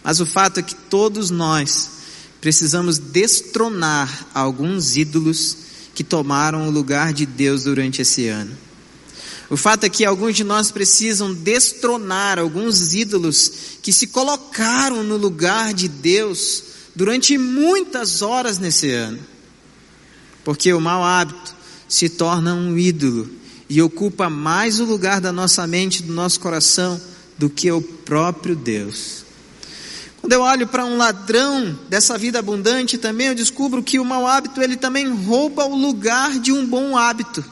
Mas 0.03 0.21
o 0.21 0.27
fato 0.27 0.61
é 0.61 0.63
que 0.63 0.75
todos 0.75 1.31
nós 1.31 1.91
precisamos 2.39 2.99
destronar 2.99 4.27
alguns 4.35 4.95
ídolos 4.95 5.57
que 5.95 6.05
tomaram 6.05 6.69
o 6.69 6.71
lugar 6.71 7.15
de 7.15 7.25
Deus 7.25 7.65
durante 7.65 8.03
esse 8.03 8.29
ano. 8.29 8.55
O 9.51 9.57
fato 9.57 9.85
é 9.85 9.89
que 9.89 10.05
alguns 10.05 10.35
de 10.35 10.45
nós 10.45 10.71
precisam 10.71 11.35
destronar 11.35 12.39
alguns 12.39 12.95
ídolos 12.95 13.53
que 13.83 13.93
se 13.93 14.07
colocaram 14.07 15.03
no 15.03 15.17
lugar 15.17 15.75
de 15.75 15.89
Deus 15.89 16.65
durante 16.95 17.37
muitas 17.37 18.23
horas 18.23 18.59
nesse 18.59 18.91
ano. 18.91 19.19
Porque 20.43 20.73
o 20.73 20.81
mau 20.81 21.03
hábito 21.03 21.55
se 21.89 22.09
torna 22.09 22.55
um 22.55 22.79
ídolo 22.79 23.31
e 23.69 23.81
ocupa 23.83 24.31
mais 24.31 24.81
o 24.81 24.85
lugar 24.85 25.21
da 25.21 25.33
nossa 25.33 25.67
mente, 25.67 26.03
do 26.03 26.13
nosso 26.13 26.41
coração, 26.41 27.01
do 27.37 27.51
que 27.51 27.71
o 27.71 27.83
próprio 27.83 28.55
Deus. 28.55 29.25
Quando 30.21 30.33
eu 30.33 30.41
olho 30.41 30.67
para 30.67 30.87
um 30.87 30.97
ladrão 30.97 31.79
dessa 31.89 32.17
vida 32.17 32.39
abundante, 32.39 32.97
também 32.97 33.27
eu 33.27 33.35
descubro 33.35 33.83
que 33.83 33.99
o 33.99 34.05
mau 34.05 34.27
hábito 34.27 34.63
ele 34.63 34.77
também 34.77 35.07
rouba 35.13 35.67
o 35.67 35.77
lugar 35.77 36.39
de 36.39 36.51
um 36.51 36.67
bom 36.67 36.97
hábito. 36.97 37.45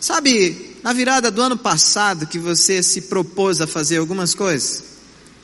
Sabe, 0.00 0.65
na 0.86 0.92
virada 0.92 1.32
do 1.32 1.42
ano 1.42 1.56
passado 1.56 2.28
que 2.28 2.38
você 2.38 2.80
se 2.80 3.00
propôs 3.00 3.60
a 3.60 3.66
fazer 3.66 3.96
algumas 3.96 4.36
coisas, 4.36 4.84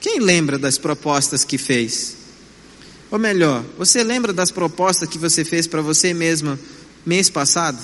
quem 0.00 0.20
lembra 0.20 0.56
das 0.56 0.78
propostas 0.78 1.42
que 1.42 1.58
fez? 1.58 2.16
Ou 3.10 3.18
melhor, 3.18 3.64
você 3.76 4.04
lembra 4.04 4.32
das 4.32 4.52
propostas 4.52 5.08
que 5.08 5.18
você 5.18 5.44
fez 5.44 5.66
para 5.66 5.82
você 5.82 6.14
mesmo 6.14 6.56
mês 7.04 7.28
passado? 7.28 7.76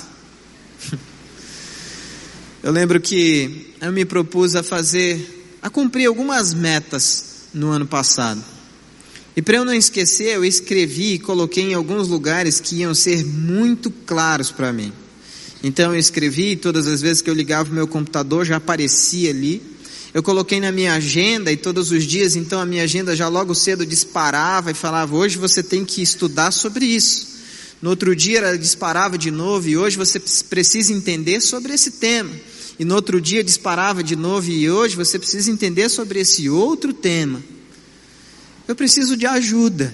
Eu 2.62 2.70
lembro 2.70 3.00
que 3.00 3.74
eu 3.80 3.92
me 3.92 4.04
propus 4.04 4.54
a 4.54 4.62
fazer, 4.62 5.56
a 5.62 5.70
cumprir 5.70 6.06
algumas 6.06 6.52
metas 6.52 7.48
no 7.54 7.70
ano 7.70 7.86
passado. 7.86 8.44
E 9.36 9.40
para 9.40 9.58
eu 9.58 9.64
não 9.64 9.72
esquecer, 9.72 10.34
eu 10.34 10.44
escrevi 10.44 11.14
e 11.14 11.18
coloquei 11.20 11.64
em 11.64 11.74
alguns 11.74 12.08
lugares 12.08 12.60
que 12.60 12.76
iam 12.80 12.92
ser 12.94 13.24
muito 13.24 13.90
claros 13.90 14.50
para 14.50 14.72
mim. 14.72 14.92
Então 15.62 15.92
eu 15.92 15.98
escrevi, 15.98 16.56
todas 16.56 16.86
as 16.86 17.00
vezes 17.00 17.20
que 17.20 17.28
eu 17.28 17.34
ligava 17.34 17.70
o 17.70 17.74
meu 17.74 17.86
computador 17.86 18.44
já 18.44 18.56
aparecia 18.56 19.30
ali. 19.30 19.62
Eu 20.14 20.22
coloquei 20.22 20.60
na 20.60 20.72
minha 20.72 20.94
agenda 20.94 21.52
e 21.52 21.56
todos 21.56 21.90
os 21.90 22.04
dias, 22.04 22.36
então 22.36 22.60
a 22.60 22.66
minha 22.66 22.84
agenda 22.84 23.14
já 23.14 23.28
logo 23.28 23.54
cedo 23.54 23.84
disparava 23.84 24.70
e 24.70 24.74
falava: 24.74 25.14
hoje 25.14 25.36
você 25.36 25.62
tem 25.62 25.84
que 25.84 26.00
estudar 26.00 26.52
sobre 26.52 26.84
isso. 26.86 27.38
No 27.82 27.90
outro 27.90 28.14
dia 28.14 28.38
ela 28.38 28.58
disparava 28.58 29.18
de 29.18 29.30
novo 29.30 29.68
e 29.68 29.76
hoje 29.76 29.96
você 29.96 30.18
precisa 30.18 30.92
entender 30.92 31.40
sobre 31.40 31.72
esse 31.72 31.92
tema 31.92 32.30
e 32.78 32.84
no 32.84 32.94
outro 32.94 33.20
dia 33.20 33.42
disparava 33.42 34.04
de 34.04 34.14
novo, 34.14 34.50
e 34.50 34.70
hoje 34.70 34.94
você 34.94 35.18
precisa 35.18 35.50
entender 35.50 35.88
sobre 35.88 36.20
esse 36.20 36.48
outro 36.48 36.92
tema. 36.92 37.42
Eu 38.68 38.76
preciso 38.76 39.16
de 39.16 39.26
ajuda 39.26 39.92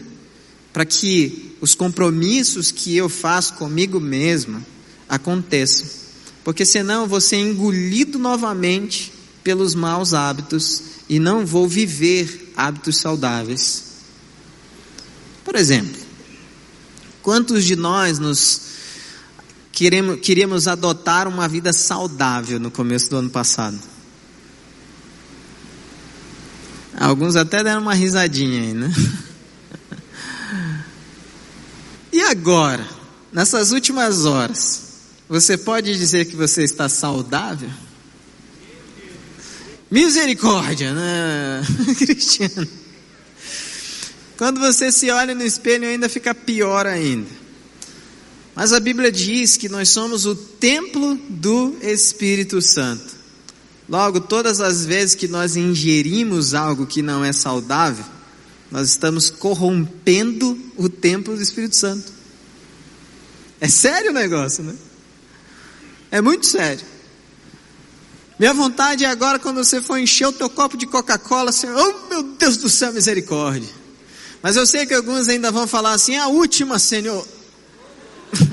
para 0.73 0.85
que 0.85 1.57
os 1.61 1.75
compromissos 1.75 2.71
que 2.71 2.95
eu 2.95 3.09
faço 3.09 3.55
comigo 3.55 3.99
mesmo 3.99 4.65
aconteçam, 5.09 5.87
porque 6.43 6.65
senão 6.65 7.07
vou 7.07 7.21
ser 7.21 7.37
engolido 7.37 8.19
novamente 8.19 9.13
pelos 9.43 9.75
maus 9.75 10.15
hábitos 10.15 10.83
e 11.09 11.19
não 11.19 11.45
vou 11.45 11.69
viver 11.69 12.53
hábitos 12.57 12.99
saudáveis. 12.99 13.85
Por 15.45 15.57
exemplo, 15.57 16.01
quantos 17.23 17.65
de 17.65 17.77
nós 17.77 18.19
nos 18.19 18.63
queremos, 19.73 20.21
queríamos 20.21 20.67
adotar 20.67 21.29
uma 21.29 21.47
vida 21.47 21.73
saudável 21.73 22.59
no 22.59 22.71
começo 22.71 23.11
do 23.11 23.17
ano 23.17 23.31
passado. 23.31 23.79
Alguns 26.97 27.37
até 27.37 27.63
deram 27.63 27.83
uma 27.83 27.95
risadinha 27.95 28.63
aí, 28.63 28.73
né? 28.73 28.93
E 32.13 32.21
agora? 32.21 32.95
nessas 33.35 33.73
últimas 33.73 34.25
horas, 34.25 34.84
você 35.29 35.57
pode 35.57 35.97
dizer 35.97 36.27
que 36.27 36.37
você 36.37 36.63
está 36.63 36.89
saudável? 36.89 37.71
Misericórdia, 39.91 40.93
né, 40.93 41.63
Cristiano? 41.97 42.69
Quando 44.37 44.61
você 44.61 44.91
se 44.91 45.11
olha 45.11 45.35
no 45.35 45.45
espelho, 45.45 45.87
ainda 45.87 46.09
fica 46.09 46.35
pior 46.35 46.87
ainda. 46.87 47.31
Mas 48.55 48.73
a 48.73 48.81
Bíblia 48.81 49.11
diz 49.11 49.57
que 49.57 49.69
nós 49.69 49.89
somos 49.89 50.27
o 50.27 50.35
templo 50.35 51.17
do 51.29 51.77
Espírito 51.81 52.61
Santo. 52.61 53.15
Logo, 53.89 54.21
todas 54.21 54.61
as 54.61 54.85
vezes 54.85 55.15
que 55.15 55.29
nós 55.29 55.57
ingerimos 55.57 56.55
algo 56.55 56.87
que 56.87 57.03
não 57.03 57.25
é 57.25 57.33
saudável, 57.33 58.05
nós 58.71 58.89
estamos 58.89 59.29
corrompendo 59.31 60.59
o 60.77 60.89
templo 60.89 61.37
do 61.37 61.43
Espírito 61.43 61.77
Santo. 61.77 62.13
É 63.61 63.69
sério 63.69 64.11
o 64.11 64.15
negócio, 64.15 64.65
né? 64.65 64.75
É 66.15 66.21
muito 66.21 66.47
sério. 66.47 66.87
Minha 68.39 68.55
vontade 68.55 69.05
é 69.05 69.09
agora, 69.09 69.37
quando 69.37 69.57
você 69.57 69.83
for 69.83 69.99
encher 69.99 70.29
o 70.29 70.33
teu 70.33 70.49
copo 70.49 70.77
de 70.77 70.87
Coca-Cola, 70.87 71.51
assim, 71.51 71.67
oh 71.69 72.09
meu 72.09 72.23
Deus 72.23 72.57
do 72.57 72.71
céu, 72.71 72.93
misericórdia. 72.93 73.69
Mas 74.41 74.55
eu 74.55 74.65
sei 74.65 74.87
que 74.87 74.95
alguns 74.95 75.29
ainda 75.29 75.51
vão 75.51 75.67
falar 75.67 75.91
assim, 75.91 76.17
a 76.17 76.29
última, 76.29 76.79
Senhor. 76.79 77.27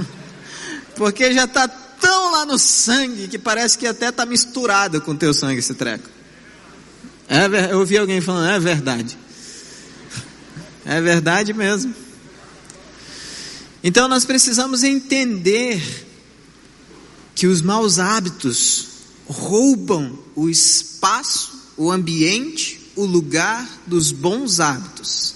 Porque 0.97 1.31
já 1.35 1.43
está 1.43 1.67
tão 1.67 2.31
lá 2.31 2.47
no 2.47 2.57
sangue 2.57 3.27
que 3.27 3.37
parece 3.37 3.77
que 3.77 3.85
até 3.85 4.09
está 4.09 4.25
misturado 4.25 4.99
com 4.99 5.11
o 5.11 5.15
teu 5.15 5.31
sangue 5.31 5.59
esse 5.59 5.75
treco. 5.75 6.09
É, 7.29 7.71
eu 7.71 7.77
ouvi 7.77 7.95
alguém 7.95 8.21
falando, 8.21 8.49
é 8.49 8.59
verdade. 8.59 9.15
É 10.83 10.99
verdade 10.99 11.53
mesmo. 11.53 11.93
Então 13.83 14.07
nós 14.07 14.25
precisamos 14.25 14.83
entender 14.83 15.79
que 17.35 17.47
os 17.47 17.61
maus 17.61 17.99
hábitos 17.99 18.87
roubam 19.27 20.17
o 20.35 20.49
espaço, 20.49 21.71
o 21.77 21.91
ambiente, 21.91 22.79
o 22.95 23.05
lugar 23.05 23.67
dos 23.87 24.11
bons 24.11 24.59
hábitos, 24.59 25.33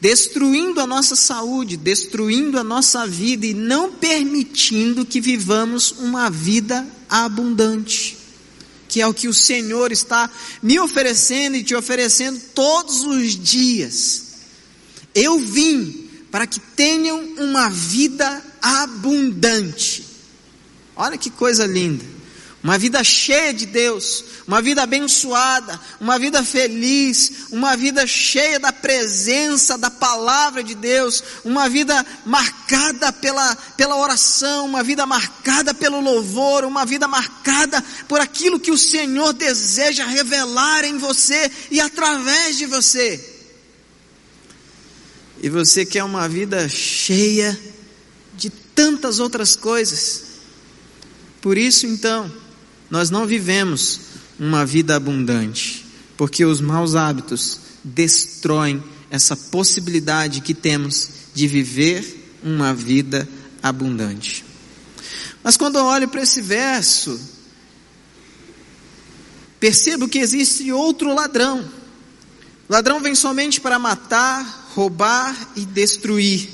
destruindo 0.00 0.80
a 0.80 0.86
nossa 0.86 1.16
saúde, 1.16 1.76
destruindo 1.76 2.58
a 2.58 2.64
nossa 2.64 3.06
vida 3.06 3.46
e 3.46 3.54
não 3.54 3.92
permitindo 3.92 5.04
que 5.04 5.20
vivamos 5.20 5.92
uma 5.92 6.30
vida 6.30 6.86
abundante, 7.08 8.16
que 8.86 9.00
é 9.00 9.06
o 9.06 9.14
que 9.14 9.28
o 9.28 9.34
Senhor 9.34 9.90
está 9.90 10.30
me 10.62 10.78
oferecendo 10.78 11.56
e 11.56 11.64
te 11.64 11.74
oferecendo 11.74 12.40
todos 12.54 13.04
os 13.04 13.34
dias. 13.36 14.28
Eu 15.14 15.38
vim 15.38 16.08
para 16.30 16.46
que 16.46 16.60
tenham 16.60 17.20
uma 17.38 17.68
vida 17.68 18.44
abundante. 18.60 20.07
Olha 20.98 21.16
que 21.16 21.30
coisa 21.30 21.64
linda 21.64 22.04
uma 22.62 22.76
vida 22.76 23.04
cheia 23.04 23.54
de 23.54 23.66
Deus, 23.66 24.24
uma 24.46 24.60
vida 24.60 24.82
abençoada, 24.82 25.80
uma 26.00 26.18
vida 26.18 26.42
feliz, 26.42 27.46
uma 27.52 27.76
vida 27.76 28.04
cheia 28.04 28.58
da 28.58 28.72
presença 28.72 29.78
da 29.78 29.90
palavra 29.90 30.62
de 30.62 30.74
Deus, 30.74 31.22
uma 31.44 31.68
vida 31.68 32.04
marcada 32.26 33.12
pela, 33.12 33.54
pela 33.76 33.96
oração, 33.96 34.66
uma 34.66 34.82
vida 34.82 35.06
marcada 35.06 35.72
pelo 35.72 36.00
louvor, 36.00 36.64
uma 36.64 36.84
vida 36.84 37.06
marcada 37.06 37.82
por 38.08 38.20
aquilo 38.20 38.58
que 38.58 38.72
o 38.72 38.78
Senhor 38.78 39.32
deseja 39.32 40.04
revelar 40.04 40.84
em 40.84 40.98
você 40.98 41.50
e 41.70 41.80
através 41.80 42.58
de 42.58 42.66
você. 42.66 43.36
E 45.40 45.48
você 45.48 45.86
quer 45.86 46.02
uma 46.02 46.28
vida 46.28 46.68
cheia 46.68 47.56
de 48.34 48.50
tantas 48.50 49.20
outras 49.20 49.54
coisas. 49.54 50.27
Por 51.40 51.56
isso 51.56 51.86
então, 51.86 52.30
nós 52.90 53.10
não 53.10 53.26
vivemos 53.26 54.00
uma 54.38 54.64
vida 54.64 54.96
abundante, 54.96 55.84
porque 56.16 56.44
os 56.44 56.60
maus 56.60 56.94
hábitos 56.94 57.60
destroem 57.84 58.82
essa 59.10 59.36
possibilidade 59.36 60.40
que 60.40 60.54
temos 60.54 61.10
de 61.34 61.46
viver 61.46 62.38
uma 62.42 62.74
vida 62.74 63.28
abundante. 63.62 64.44
Mas 65.42 65.56
quando 65.56 65.78
eu 65.78 65.84
olho 65.84 66.08
para 66.08 66.22
esse 66.22 66.42
verso, 66.42 67.18
percebo 69.60 70.08
que 70.08 70.18
existe 70.18 70.70
outro 70.72 71.14
ladrão. 71.14 71.60
O 72.68 72.72
ladrão 72.72 73.00
vem 73.00 73.14
somente 73.14 73.60
para 73.60 73.78
matar, 73.78 74.70
roubar 74.74 75.52
e 75.56 75.64
destruir. 75.64 76.48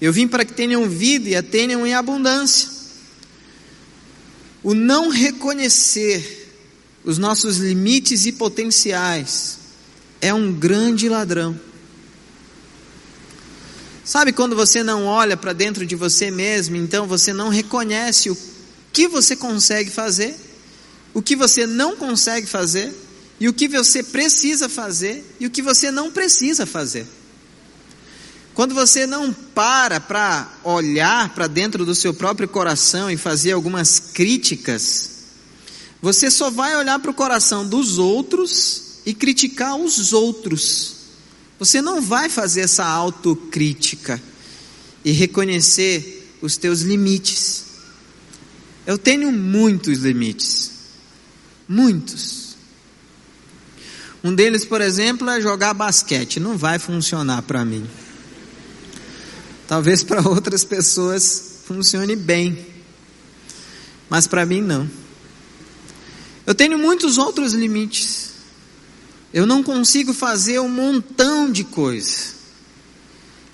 Eu 0.00 0.12
vim 0.12 0.26
para 0.26 0.44
que 0.44 0.52
tenham 0.52 0.88
vida 0.88 1.28
e 1.28 1.36
a 1.36 1.42
tenham 1.42 1.86
em 1.86 1.94
abundância. 1.94 2.75
O 4.66 4.74
não 4.74 5.10
reconhecer 5.10 6.50
os 7.04 7.18
nossos 7.18 7.58
limites 7.58 8.26
e 8.26 8.32
potenciais 8.32 9.58
é 10.20 10.34
um 10.34 10.52
grande 10.52 11.08
ladrão. 11.08 11.56
Sabe 14.04 14.32
quando 14.32 14.56
você 14.56 14.82
não 14.82 15.04
olha 15.04 15.36
para 15.36 15.52
dentro 15.52 15.86
de 15.86 15.94
você 15.94 16.32
mesmo, 16.32 16.74
então 16.74 17.06
você 17.06 17.32
não 17.32 17.48
reconhece 17.48 18.28
o 18.28 18.36
que 18.92 19.06
você 19.06 19.36
consegue 19.36 19.88
fazer, 19.88 20.34
o 21.14 21.22
que 21.22 21.36
você 21.36 21.64
não 21.64 21.94
consegue 21.94 22.48
fazer, 22.48 22.92
e 23.38 23.48
o 23.48 23.52
que 23.52 23.68
você 23.68 24.02
precisa 24.02 24.68
fazer 24.68 25.24
e 25.38 25.46
o 25.46 25.50
que 25.50 25.62
você 25.62 25.92
não 25.92 26.10
precisa 26.10 26.66
fazer. 26.66 27.06
Quando 28.56 28.74
você 28.74 29.06
não 29.06 29.34
para 29.34 30.00
para 30.00 30.50
olhar 30.64 31.28
para 31.34 31.46
dentro 31.46 31.84
do 31.84 31.94
seu 31.94 32.14
próprio 32.14 32.48
coração 32.48 33.10
e 33.10 33.16
fazer 33.18 33.52
algumas 33.52 33.98
críticas, 33.98 35.10
você 36.00 36.30
só 36.30 36.50
vai 36.50 36.74
olhar 36.74 36.98
para 36.98 37.10
o 37.10 37.14
coração 37.14 37.68
dos 37.68 37.98
outros 37.98 39.00
e 39.04 39.12
criticar 39.12 39.76
os 39.76 40.14
outros. 40.14 40.96
Você 41.58 41.82
não 41.82 42.00
vai 42.00 42.30
fazer 42.30 42.62
essa 42.62 42.86
autocrítica 42.86 44.22
e 45.04 45.12
reconhecer 45.12 46.34
os 46.40 46.56
teus 46.56 46.80
limites. 46.80 47.64
Eu 48.86 48.96
tenho 48.96 49.30
muitos 49.30 49.98
limites. 49.98 50.70
Muitos. 51.68 52.56
Um 54.24 54.34
deles, 54.34 54.64
por 54.64 54.80
exemplo, 54.80 55.28
é 55.28 55.42
jogar 55.42 55.74
basquete. 55.74 56.40
Não 56.40 56.56
vai 56.56 56.78
funcionar 56.78 57.42
para 57.42 57.62
mim. 57.62 57.86
Talvez 59.68 60.04
para 60.04 60.26
outras 60.28 60.64
pessoas 60.64 61.60
funcione 61.64 62.14
bem, 62.14 62.66
mas 64.08 64.26
para 64.26 64.46
mim 64.46 64.60
não. 64.60 64.88
Eu 66.46 66.54
tenho 66.54 66.78
muitos 66.78 67.18
outros 67.18 67.52
limites. 67.52 68.30
Eu 69.34 69.44
não 69.46 69.62
consigo 69.62 70.14
fazer 70.14 70.60
um 70.60 70.68
montão 70.68 71.50
de 71.50 71.64
coisas. 71.64 72.36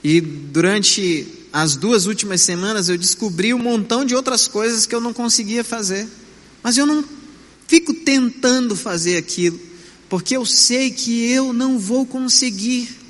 E 0.05 0.21
durante 0.21 1.27
as 1.53 1.77
duas 1.77 2.07
últimas 2.07 2.43
semanas 2.43 2.89
eu 2.89 2.99
descobri 2.99 3.55
um 3.55 3.59
montão 3.59 4.05
de 4.05 4.15
outras 4.15 4.47
coisas 4.47 4.85
que 4.85 4.95
eu 4.95 5.01
não 5.01 5.15
conseguia 5.15 5.65
fazer. 5.65 6.07
Mas 6.63 6.77
eu 6.77 6.85
não 6.85 7.03
fico 7.67 7.95
tentando 7.95 8.77
fazer 8.77 9.17
aquilo, 9.17 9.59
porque 10.09 10.37
eu 10.37 10.45
sei 10.45 10.91
que 10.91 11.25
eu 11.31 11.55
não 11.55 11.79
vou 11.79 12.05
conseguir. 12.05 13.02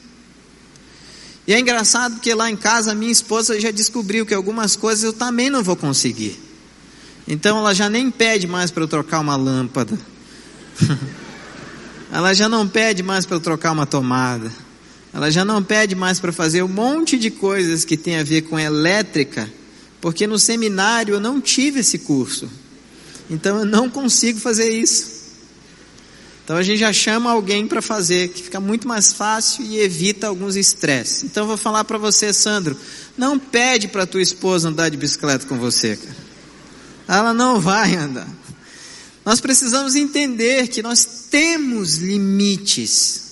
E 1.52 1.54
é 1.54 1.60
engraçado 1.60 2.14
porque 2.14 2.32
lá 2.32 2.50
em 2.50 2.56
casa 2.56 2.94
minha 2.94 3.12
esposa 3.12 3.60
já 3.60 3.70
descobriu 3.70 4.24
que 4.24 4.32
algumas 4.32 4.74
coisas 4.74 5.04
eu 5.04 5.12
também 5.12 5.50
não 5.50 5.62
vou 5.62 5.76
conseguir. 5.76 6.40
Então 7.28 7.58
ela 7.58 7.74
já 7.74 7.90
nem 7.90 8.10
pede 8.10 8.46
mais 8.46 8.70
para 8.70 8.84
eu 8.84 8.88
trocar 8.88 9.20
uma 9.20 9.36
lâmpada. 9.36 9.98
ela 12.10 12.32
já 12.32 12.48
não 12.48 12.66
pede 12.66 13.02
mais 13.02 13.26
para 13.26 13.36
eu 13.36 13.40
trocar 13.40 13.72
uma 13.72 13.84
tomada. 13.84 14.50
Ela 15.12 15.30
já 15.30 15.44
não 15.44 15.62
pede 15.62 15.94
mais 15.94 16.18
para 16.18 16.32
fazer 16.32 16.62
um 16.62 16.68
monte 16.68 17.18
de 17.18 17.30
coisas 17.30 17.84
que 17.84 17.98
tem 17.98 18.16
a 18.16 18.22
ver 18.24 18.40
com 18.44 18.58
elétrica, 18.58 19.46
porque 20.00 20.26
no 20.26 20.38
seminário 20.38 21.16
eu 21.16 21.20
não 21.20 21.38
tive 21.38 21.80
esse 21.80 21.98
curso. 21.98 22.48
Então 23.28 23.58
eu 23.58 23.66
não 23.66 23.90
consigo 23.90 24.40
fazer 24.40 24.70
isso. 24.70 25.11
Então 26.44 26.56
a 26.56 26.62
gente 26.62 26.80
já 26.80 26.92
chama 26.92 27.30
alguém 27.30 27.66
para 27.68 27.80
fazer, 27.80 28.28
que 28.28 28.42
fica 28.42 28.58
muito 28.58 28.88
mais 28.88 29.12
fácil 29.12 29.64
e 29.64 29.78
evita 29.78 30.26
alguns 30.26 30.56
estresses. 30.56 31.22
Então 31.22 31.44
eu 31.44 31.48
vou 31.48 31.56
falar 31.56 31.84
para 31.84 31.98
você, 31.98 32.32
Sandro, 32.32 32.76
não 33.16 33.38
pede 33.38 33.86
para 33.86 34.06
tua 34.06 34.20
esposa 34.20 34.68
andar 34.68 34.88
de 34.88 34.96
bicicleta 34.96 35.46
com 35.46 35.58
você, 35.58 35.96
cara. 35.96 36.16
Ela 37.06 37.32
não 37.32 37.60
vai 37.60 37.94
andar. 37.94 38.28
Nós 39.24 39.40
precisamos 39.40 39.94
entender 39.94 40.66
que 40.66 40.82
nós 40.82 41.26
temos 41.30 41.98
limites, 41.98 43.22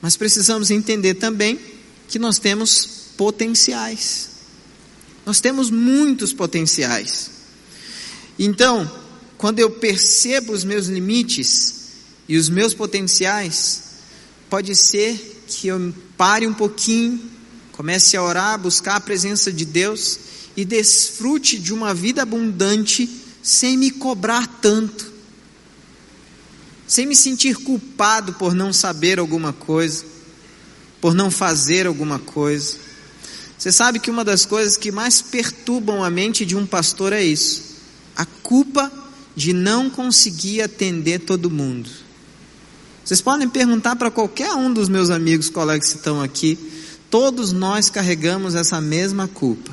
mas 0.00 0.16
precisamos 0.16 0.70
entender 0.70 1.14
também 1.14 1.60
que 2.08 2.18
nós 2.18 2.38
temos 2.38 3.12
potenciais. 3.16 4.30
Nós 5.26 5.38
temos 5.38 5.70
muitos 5.70 6.32
potenciais. 6.32 7.30
Então, 8.38 8.90
quando 9.36 9.58
eu 9.58 9.70
percebo 9.70 10.52
os 10.52 10.64
meus 10.64 10.86
limites, 10.86 11.81
e 12.28 12.36
os 12.36 12.48
meus 12.48 12.74
potenciais, 12.74 13.82
pode 14.48 14.74
ser 14.74 15.44
que 15.46 15.68
eu 15.68 15.94
pare 16.16 16.46
um 16.46 16.54
pouquinho, 16.54 17.20
comece 17.72 18.16
a 18.16 18.22
orar, 18.22 18.58
buscar 18.58 18.96
a 18.96 19.00
presença 19.00 19.52
de 19.52 19.64
Deus 19.64 20.18
e 20.56 20.64
desfrute 20.64 21.58
de 21.58 21.72
uma 21.72 21.94
vida 21.94 22.22
abundante 22.22 23.08
sem 23.42 23.76
me 23.76 23.90
cobrar 23.90 24.46
tanto, 24.60 25.10
sem 26.86 27.06
me 27.06 27.16
sentir 27.16 27.56
culpado 27.56 28.34
por 28.34 28.54
não 28.54 28.72
saber 28.72 29.18
alguma 29.18 29.52
coisa, 29.52 30.04
por 31.00 31.14
não 31.14 31.30
fazer 31.30 31.86
alguma 31.86 32.18
coisa. 32.18 32.76
Você 33.58 33.72
sabe 33.72 33.98
que 33.98 34.10
uma 34.10 34.24
das 34.24 34.44
coisas 34.44 34.76
que 34.76 34.92
mais 34.92 35.22
perturbam 35.22 36.04
a 36.04 36.10
mente 36.10 36.44
de 36.44 36.56
um 36.56 36.66
pastor 36.66 37.12
é 37.12 37.22
isso: 37.22 37.62
a 38.16 38.26
culpa 38.26 38.92
de 39.34 39.52
não 39.52 39.88
conseguir 39.88 40.62
atender 40.62 41.20
todo 41.20 41.50
mundo. 41.50 41.90
Vocês 43.04 43.20
podem 43.20 43.48
perguntar 43.48 43.96
para 43.96 44.10
qualquer 44.10 44.54
um 44.54 44.72
dos 44.72 44.88
meus 44.88 45.10
amigos, 45.10 45.48
colegas 45.48 45.90
que 45.90 45.96
estão 45.96 46.22
aqui, 46.22 46.56
todos 47.10 47.52
nós 47.52 47.90
carregamos 47.90 48.54
essa 48.54 48.80
mesma 48.80 49.26
culpa. 49.26 49.72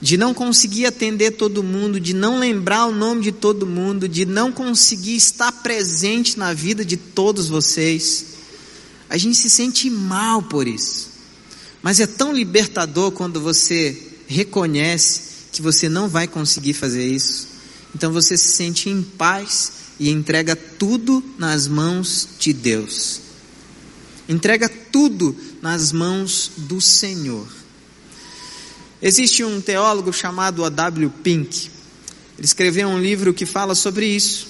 De 0.00 0.16
não 0.16 0.34
conseguir 0.34 0.86
atender 0.86 1.32
todo 1.32 1.62
mundo, 1.62 2.00
de 2.00 2.14
não 2.14 2.38
lembrar 2.38 2.86
o 2.86 2.92
nome 2.92 3.22
de 3.22 3.32
todo 3.32 3.66
mundo, 3.66 4.08
de 4.08 4.24
não 4.24 4.50
conseguir 4.50 5.14
estar 5.14 5.52
presente 5.52 6.38
na 6.38 6.52
vida 6.52 6.84
de 6.84 6.96
todos 6.96 7.48
vocês. 7.48 8.26
A 9.08 9.16
gente 9.16 9.36
se 9.36 9.50
sente 9.50 9.88
mal 9.90 10.42
por 10.42 10.66
isso. 10.66 11.10
Mas 11.82 12.00
é 12.00 12.06
tão 12.06 12.32
libertador 12.32 13.12
quando 13.12 13.40
você 13.40 13.96
reconhece 14.26 15.20
que 15.52 15.60
você 15.60 15.88
não 15.88 16.08
vai 16.08 16.26
conseguir 16.26 16.72
fazer 16.72 17.06
isso. 17.06 17.46
Então 17.94 18.10
você 18.10 18.36
se 18.36 18.56
sente 18.56 18.88
em 18.88 19.02
paz 19.02 19.81
e 20.02 20.10
entrega 20.10 20.56
tudo 20.56 21.22
nas 21.38 21.68
mãos 21.68 22.30
de 22.36 22.52
Deus. 22.52 23.20
Entrega 24.28 24.68
tudo 24.68 25.36
nas 25.62 25.92
mãos 25.92 26.50
do 26.56 26.80
Senhor. 26.80 27.46
Existe 29.00 29.44
um 29.44 29.60
teólogo 29.60 30.12
chamado 30.12 30.64
A.W. 30.64 31.08
Pink. 31.22 31.70
Ele 32.36 32.44
escreveu 32.44 32.88
um 32.88 33.00
livro 33.00 33.32
que 33.32 33.46
fala 33.46 33.76
sobre 33.76 34.06
isso, 34.06 34.48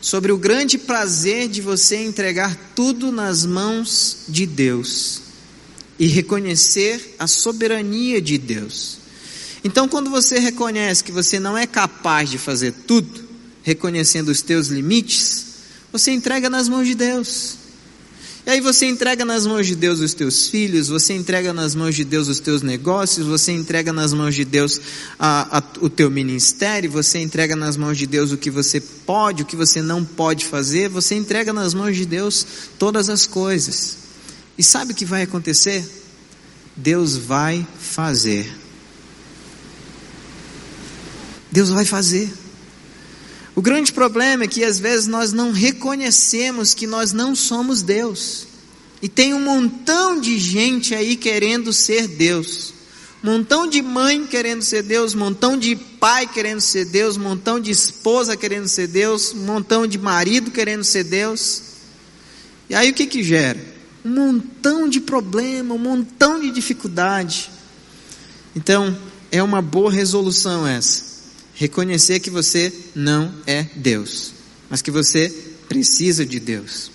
sobre 0.00 0.30
o 0.30 0.38
grande 0.38 0.78
prazer 0.78 1.48
de 1.48 1.60
você 1.60 1.96
entregar 1.96 2.56
tudo 2.76 3.10
nas 3.10 3.44
mãos 3.44 4.18
de 4.28 4.46
Deus 4.46 5.20
e 5.98 6.06
reconhecer 6.06 7.16
a 7.18 7.26
soberania 7.26 8.22
de 8.22 8.38
Deus. 8.38 8.98
Então, 9.64 9.88
quando 9.88 10.10
você 10.10 10.38
reconhece 10.38 11.02
que 11.02 11.10
você 11.10 11.40
não 11.40 11.58
é 11.58 11.66
capaz 11.66 12.30
de 12.30 12.38
fazer 12.38 12.72
tudo, 12.86 13.21
reconhecendo 13.62 14.28
os 14.28 14.42
teus 14.42 14.68
limites, 14.68 15.46
você 15.92 16.10
entrega 16.10 16.48
nas 16.48 16.68
mãos 16.68 16.86
de 16.86 16.94
Deus. 16.94 17.62
E 18.44 18.50
aí 18.50 18.60
você 18.60 18.86
entrega 18.86 19.24
nas 19.24 19.46
mãos 19.46 19.68
de 19.68 19.76
Deus 19.76 20.00
os 20.00 20.14
teus 20.14 20.48
filhos, 20.48 20.88
você 20.88 21.14
entrega 21.14 21.52
nas 21.52 21.76
mãos 21.76 21.94
de 21.94 22.02
Deus 22.02 22.26
os 22.26 22.40
teus 22.40 22.60
negócios, 22.60 23.24
você 23.24 23.52
entrega 23.52 23.92
nas 23.92 24.12
mãos 24.12 24.34
de 24.34 24.44
Deus 24.44 24.80
a, 25.16 25.58
a, 25.58 25.62
o 25.80 25.88
teu 25.88 26.10
ministério, 26.10 26.90
você 26.90 27.20
entrega 27.20 27.54
nas 27.54 27.76
mãos 27.76 27.96
de 27.96 28.04
Deus 28.04 28.32
o 28.32 28.36
que 28.36 28.50
você 28.50 28.80
pode, 28.80 29.44
o 29.44 29.46
que 29.46 29.54
você 29.54 29.80
não 29.80 30.04
pode 30.04 30.44
fazer, 30.46 30.88
você 30.88 31.14
entrega 31.14 31.52
nas 31.52 31.72
mãos 31.72 31.96
de 31.96 32.04
Deus 32.04 32.44
todas 32.80 33.08
as 33.08 33.26
coisas. 33.26 33.98
E 34.58 34.62
sabe 34.62 34.92
o 34.92 34.96
que 34.96 35.04
vai 35.04 35.22
acontecer? 35.22 35.88
Deus 36.74 37.16
vai 37.16 37.64
fazer. 37.78 38.52
Deus 41.52 41.68
vai 41.68 41.84
fazer. 41.84 42.41
O 43.54 43.60
grande 43.60 43.92
problema 43.92 44.44
é 44.44 44.48
que 44.48 44.64
às 44.64 44.78
vezes 44.78 45.06
nós 45.06 45.32
não 45.32 45.52
reconhecemos 45.52 46.72
que 46.72 46.86
nós 46.86 47.12
não 47.12 47.34
somos 47.34 47.82
Deus. 47.82 48.46
E 49.02 49.08
tem 49.08 49.34
um 49.34 49.40
montão 49.40 50.18
de 50.18 50.38
gente 50.38 50.94
aí 50.94 51.16
querendo 51.16 51.72
ser 51.72 52.08
Deus. 52.08 52.72
Montão 53.22 53.66
de 53.66 53.82
mãe 53.82 54.26
querendo 54.26 54.62
ser 54.62 54.82
Deus, 54.82 55.14
montão 55.14 55.56
de 55.56 55.76
pai 55.76 56.26
querendo 56.26 56.60
ser 56.60 56.86
Deus, 56.86 57.16
montão 57.16 57.60
de 57.60 57.70
esposa 57.70 58.36
querendo 58.36 58.66
ser 58.68 58.88
Deus, 58.88 59.32
montão 59.32 59.86
de 59.86 59.98
marido 59.98 60.50
querendo 60.50 60.82
ser 60.82 61.04
Deus. 61.04 61.62
E 62.70 62.74
aí 62.74 62.90
o 62.90 62.94
que 62.94 63.06
que 63.06 63.22
gera? 63.22 63.60
Um 64.04 64.10
montão 64.10 64.88
de 64.88 65.00
problema, 65.00 65.74
um 65.74 65.78
montão 65.78 66.40
de 66.40 66.50
dificuldade. 66.50 67.50
Então, 68.56 68.96
é 69.30 69.42
uma 69.42 69.62
boa 69.62 69.92
resolução 69.92 70.66
essa 70.66 71.11
reconhecer 71.54 72.20
que 72.20 72.30
você 72.30 72.72
não 72.94 73.34
é 73.46 73.64
Deus, 73.76 74.32
mas 74.68 74.82
que 74.82 74.90
você 74.90 75.28
precisa 75.68 76.24
de 76.24 76.38
Deus. 76.38 76.90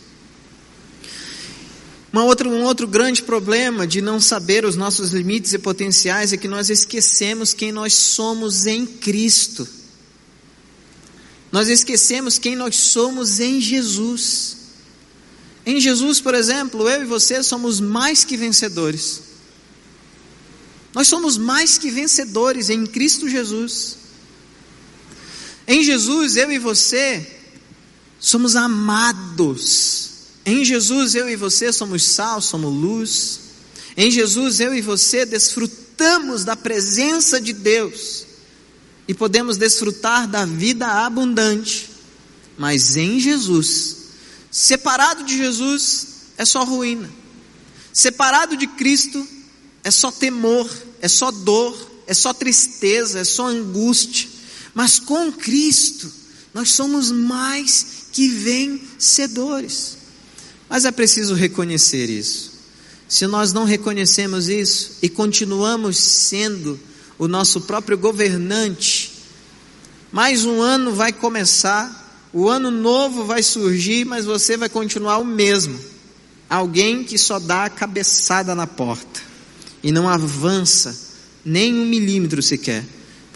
Uma 2.12 2.24
outra, 2.24 2.48
um 2.48 2.63
outro 2.63 2.88
grande 2.88 3.22
problema 3.22 3.86
de 3.86 4.02
não 4.02 4.20
saber 4.20 4.65
os 4.65 4.76
nossos 4.76 5.12
limites 5.12 5.54
e 5.54 5.60
potenciais 5.60 6.34
é 6.34 6.38
que 6.38 6.48
nós 6.48 6.70
esquecemos 6.70 7.54
quem 7.54 7.72
nós 7.72 7.93
somos 7.93 8.65
em 8.65 8.86
Cristo. 8.86 9.67
Nós 11.52 11.67
esquecemos 11.67 12.39
quem 12.39 12.56
nós 12.56 12.76
somos 12.76 13.39
em 13.39 13.62
Jesus. 13.62 14.58
Em 15.65 15.80
Jesus, 15.80 16.22
por 16.22 16.34
exemplo, 16.34 16.88
eu 16.89 17.02
e 17.02 17.06
você 17.06 17.43
somos 17.43 17.80
mais 17.80 18.24
que 18.24 18.38
vencedores. 18.38 19.22
Nós 20.93 21.08
somos 21.08 21.38
mais 21.38 21.78
que 21.78 21.91
vencedores 21.91 22.70
em 22.70 22.86
Cristo 22.86 23.30
Jesus. 23.30 23.98
Em 25.68 25.84
Jesus, 25.84 26.38
eu 26.38 26.52
e 26.52 26.58
você 26.58 27.28
somos 28.20 28.56
amados. 28.56 30.10
Em 30.46 30.64
Jesus, 30.64 31.14
eu 31.14 31.30
e 31.30 31.36
você 31.36 31.74
somos 31.74 32.04
sal, 32.04 32.42
somos 32.42 32.74
luz. 32.74 33.40
Em 33.98 34.10
Jesus, 34.10 34.62
eu 34.62 34.74
e 34.74 34.82
você 34.82 35.26
desfrutamos 35.26 36.46
da 36.46 36.56
presença 36.56 37.42
de 37.42 37.52
Deus 37.52 38.26
e 39.08 39.14
podemos 39.14 39.58
desfrutar 39.58 40.28
da 40.28 40.46
vida 40.46 40.88
abundante. 40.88 41.90
Mas 42.58 42.96
em 42.96 43.20
Jesus, 43.20 43.98
separado 44.50 45.24
de 45.24 45.36
Jesus, 45.36 46.08
é 46.38 46.46
só 46.46 46.64
ruína. 46.64 47.10
Separado 47.92 48.56
de 48.56 48.68
Cristo, 48.68 49.28
é 49.84 49.92
só 49.92 50.12
temor, 50.12 50.70
é 51.02 51.08
só 51.08 51.32
dor, 51.32 51.76
é 52.06 52.14
só 52.14 52.34
tristeza, 52.34 53.20
é 53.20 53.24
só 53.24 53.48
angústia. 53.48 54.37
Mas 54.78 55.00
com 55.00 55.32
Cristo, 55.32 56.08
nós 56.54 56.70
somos 56.70 57.12
mais 57.12 58.06
que 58.12 58.30
vencedores. 58.30 59.98
Mas 60.70 60.86
é 60.86 60.92
preciso 60.92 61.34
reconhecer 61.34 62.12
isso. 62.12 62.52
Se 63.10 63.26
nós 63.26 63.52
não 63.52 63.63
reconhecemos 63.63 64.48
isso 64.48 65.00
e 65.02 65.10
continuamos 65.10 65.98
sendo 65.98 66.80
o 67.18 67.28
nosso 67.28 67.62
próprio 67.62 67.98
governante, 67.98 69.13
mais 70.12 70.46
um 70.46 70.62
ano 70.62 70.94
vai 70.94 71.12
começar, 71.12 72.30
o 72.32 72.48
ano 72.48 72.70
novo 72.70 73.26
vai 73.26 73.42
surgir, 73.42 74.06
mas 74.06 74.26
você 74.26 74.56
vai 74.56 74.70
continuar 74.70 75.18
o 75.18 75.26
mesmo. 75.26 75.80
Alguém 76.48 77.04
que 77.04 77.18
só 77.18 77.40
dá 77.40 77.66
a 77.66 77.70
cabeçada 77.72 78.54
na 78.54 78.68
porta 78.68 79.22
e 79.82 79.92
não 79.92 80.08
avança 80.08 80.96
nem 81.44 81.74
um 81.74 81.86
milímetro 81.88 82.44
sequer 82.44 82.86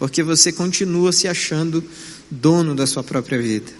porque 0.02 0.20
você 0.20 0.50
continua 0.50 1.12
se 1.12 1.28
achando 1.28 1.80
dono 2.28 2.74
da 2.74 2.88
sua 2.88 3.04
própria 3.04 3.40
vida. 3.40 3.70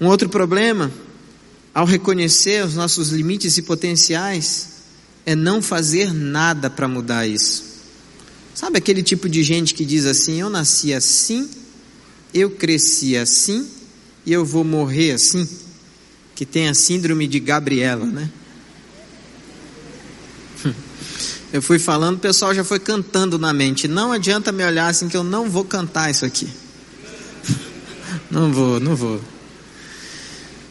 Um 0.00 0.06
outro 0.06 0.26
problema, 0.26 0.90
ao 1.74 1.84
reconhecer 1.84 2.64
os 2.64 2.74
nossos 2.74 3.10
limites 3.10 3.58
e 3.58 3.62
potenciais, 3.62 4.68
é 5.26 5.36
não 5.36 5.60
fazer 5.60 6.14
nada 6.14 6.70
para 6.70 6.88
mudar 6.88 7.26
isso. 7.26 7.62
Sabe 8.54 8.78
aquele 8.78 9.02
tipo 9.02 9.28
de 9.28 9.42
gente 9.42 9.74
que 9.74 9.84
diz 9.84 10.06
assim: 10.06 10.40
Eu 10.40 10.48
nasci 10.48 10.94
assim, 10.94 11.46
eu 12.32 12.50
cresci 12.50 13.18
assim 13.18 13.68
e 14.24 14.32
eu 14.32 14.46
vou 14.46 14.64
morrer 14.64 15.12
assim? 15.12 15.46
Que 16.34 16.46
tem 16.46 16.70
a 16.70 16.74
síndrome 16.74 17.28
de 17.28 17.38
Gabriela, 17.38 18.06
né? 18.06 18.30
Eu 21.52 21.62
fui 21.62 21.78
falando, 21.78 22.16
o 22.16 22.20
pessoal 22.20 22.54
já 22.54 22.62
foi 22.62 22.78
cantando 22.78 23.38
na 23.38 23.52
mente. 23.52 23.88
Não 23.88 24.12
adianta 24.12 24.52
me 24.52 24.62
olhar 24.64 24.88
assim 24.88 25.08
que 25.08 25.16
eu 25.16 25.24
não 25.24 25.48
vou 25.48 25.64
cantar 25.64 26.10
isso 26.10 26.24
aqui. 26.24 26.48
Não 28.30 28.52
vou, 28.52 28.78
não 28.78 28.94
vou. 28.94 29.18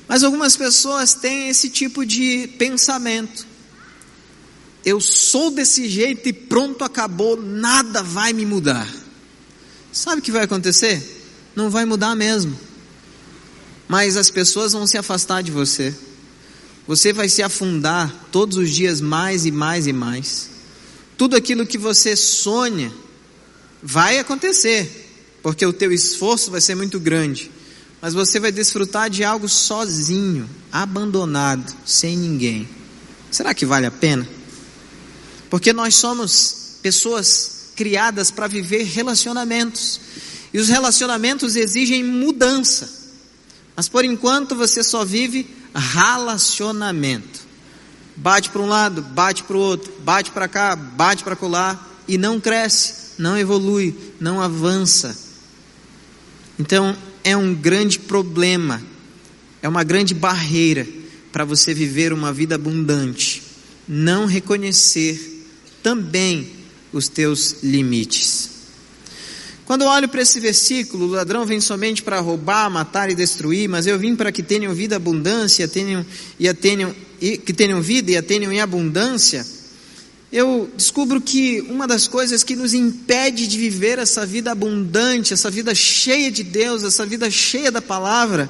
Mas 0.08 0.24
algumas 0.24 0.56
pessoas 0.56 1.16
têm 1.16 1.50
esse 1.50 1.70
tipo 1.70 2.06
de 2.06 2.48
pensamento. 2.60 3.48
Eu 4.86 5.02
sou 5.02 5.50
desse 5.50 5.90
jeito 5.90 6.30
e 6.30 6.34
pronto, 6.34 6.84
acabou, 6.84 7.36
nada 7.36 8.04
vai 8.04 8.32
me 8.32 8.46
mudar. 8.46 8.88
Sabe 9.92 10.20
o 10.20 10.24
que 10.24 10.32
vai 10.32 10.44
acontecer? 10.44 11.26
Não 11.56 11.70
vai 11.72 11.84
mudar 11.84 12.16
mesmo. 12.16 12.58
Mas 13.88 14.16
as 14.16 14.30
pessoas 14.30 14.74
vão 14.74 14.86
se 14.86 14.98
afastar 14.98 15.42
de 15.42 15.52
você. 15.52 15.96
Você 16.88 17.12
vai 17.12 17.28
se 17.28 17.42
afundar 17.42 18.28
todos 18.32 18.56
os 18.58 18.70
dias 18.70 19.02
mais 19.02 19.46
e 19.46 19.52
mais 19.52 19.88
e 19.88 19.94
mais. 19.94 20.57
Tudo 21.18 21.36
aquilo 21.36 21.66
que 21.66 21.78
você 21.78 22.16
sonha 22.16 22.94
vai 23.82 24.20
acontecer, 24.20 25.10
porque 25.42 25.66
o 25.66 25.74
teu 25.74 25.92
esforço 25.92 26.52
vai 26.52 26.62
ser 26.62 26.76
muito 26.76 27.00
grande, 27.00 27.52
mas 28.02 28.14
você 28.14 28.40
vai 28.40 28.52
desfrutar 28.52 29.10
de 29.10 29.24
algo 29.24 29.50
sozinho, 29.50 30.48
abandonado, 30.72 31.76
sem 31.86 32.16
ninguém. 32.16 32.70
Será 33.32 33.54
que 33.54 33.66
vale 33.66 33.86
a 33.86 33.92
pena? 33.92 34.28
Porque 35.50 35.74
nós 35.74 35.96
somos 35.96 36.78
pessoas 36.82 37.72
criadas 37.76 38.32
para 38.32 38.48
viver 38.48 38.84
relacionamentos. 38.84 40.00
E 40.54 40.60
os 40.60 40.68
relacionamentos 40.68 41.56
exigem 41.56 42.04
mudança. 42.04 42.90
Mas 43.76 43.88
por 43.88 44.04
enquanto 44.06 44.56
você 44.56 44.84
só 44.84 45.06
vive 45.06 45.48
relacionamento. 45.74 47.47
Bate 48.18 48.50
para 48.50 48.62
um 48.62 48.68
lado, 48.68 49.02
bate 49.02 49.44
para 49.44 49.56
o 49.56 49.60
outro, 49.60 49.94
bate 50.04 50.32
para 50.32 50.48
cá, 50.48 50.76
bate 50.76 51.24
para 51.24 51.36
colar 51.36 52.02
e 52.08 52.18
não 52.18 52.40
cresce, 52.40 53.14
não 53.18 53.38
evolui, 53.38 53.96
não 54.20 54.42
avança. 54.42 55.16
Então 56.58 56.98
é 57.24 57.38
um 57.38 57.54
grande 57.54 58.00
problema, 58.00 58.82
é 59.62 59.70
uma 59.70 59.84
grande 59.84 60.14
barreira 60.14 60.88
para 61.32 61.46
você 61.46 61.74
viver 61.74 62.12
uma 62.12 62.34
vida 62.34 62.56
abundante. 62.56 63.44
Não 63.88 64.26
reconhecer 64.26 65.46
também 65.84 66.52
os 66.92 67.08
teus 67.08 67.62
limites. 67.62 68.57
Quando 69.68 69.82
eu 69.82 69.90
olho 69.90 70.08
para 70.08 70.22
esse 70.22 70.40
versículo, 70.40 71.08
o 71.08 71.10
ladrão 71.10 71.46
vem 71.46 71.60
somente 71.60 72.02
para 72.02 72.22
roubar, 72.22 72.72
matar 72.72 73.12
e 73.12 73.16
destruir, 73.16 73.68
mas 73.68 73.86
eu 73.86 74.00
vim 74.00 74.16
para 74.16 74.32
que 74.32 74.42
tenham 74.42 74.74
vida 74.74 74.96
abundância, 74.96 75.68
tenham, 75.68 76.06
e 76.40 76.48
a 76.48 76.54
tenham, 76.54 76.96
e, 77.20 77.38
que 77.38 77.52
tenham 77.52 77.82
vida 77.82 78.10
e 78.10 78.16
a 78.16 78.24
tenham 78.24 78.50
em 78.50 78.62
abundância. 78.62 79.46
Eu 80.32 80.72
descubro 80.74 81.20
que 81.20 81.60
uma 81.68 81.86
das 81.86 82.08
coisas 82.08 82.46
que 82.46 82.56
nos 82.56 82.74
impede 82.74 83.46
de 83.46 83.58
viver 83.58 84.00
essa 84.00 84.26
vida 84.26 84.54
abundante, 84.54 85.34
essa 85.34 85.52
vida 85.52 85.76
cheia 85.76 86.32
de 86.32 86.44
Deus, 86.44 86.82
essa 86.84 87.06
vida 87.06 87.30
cheia 87.30 87.70
da 87.70 87.82
palavra, 87.82 88.50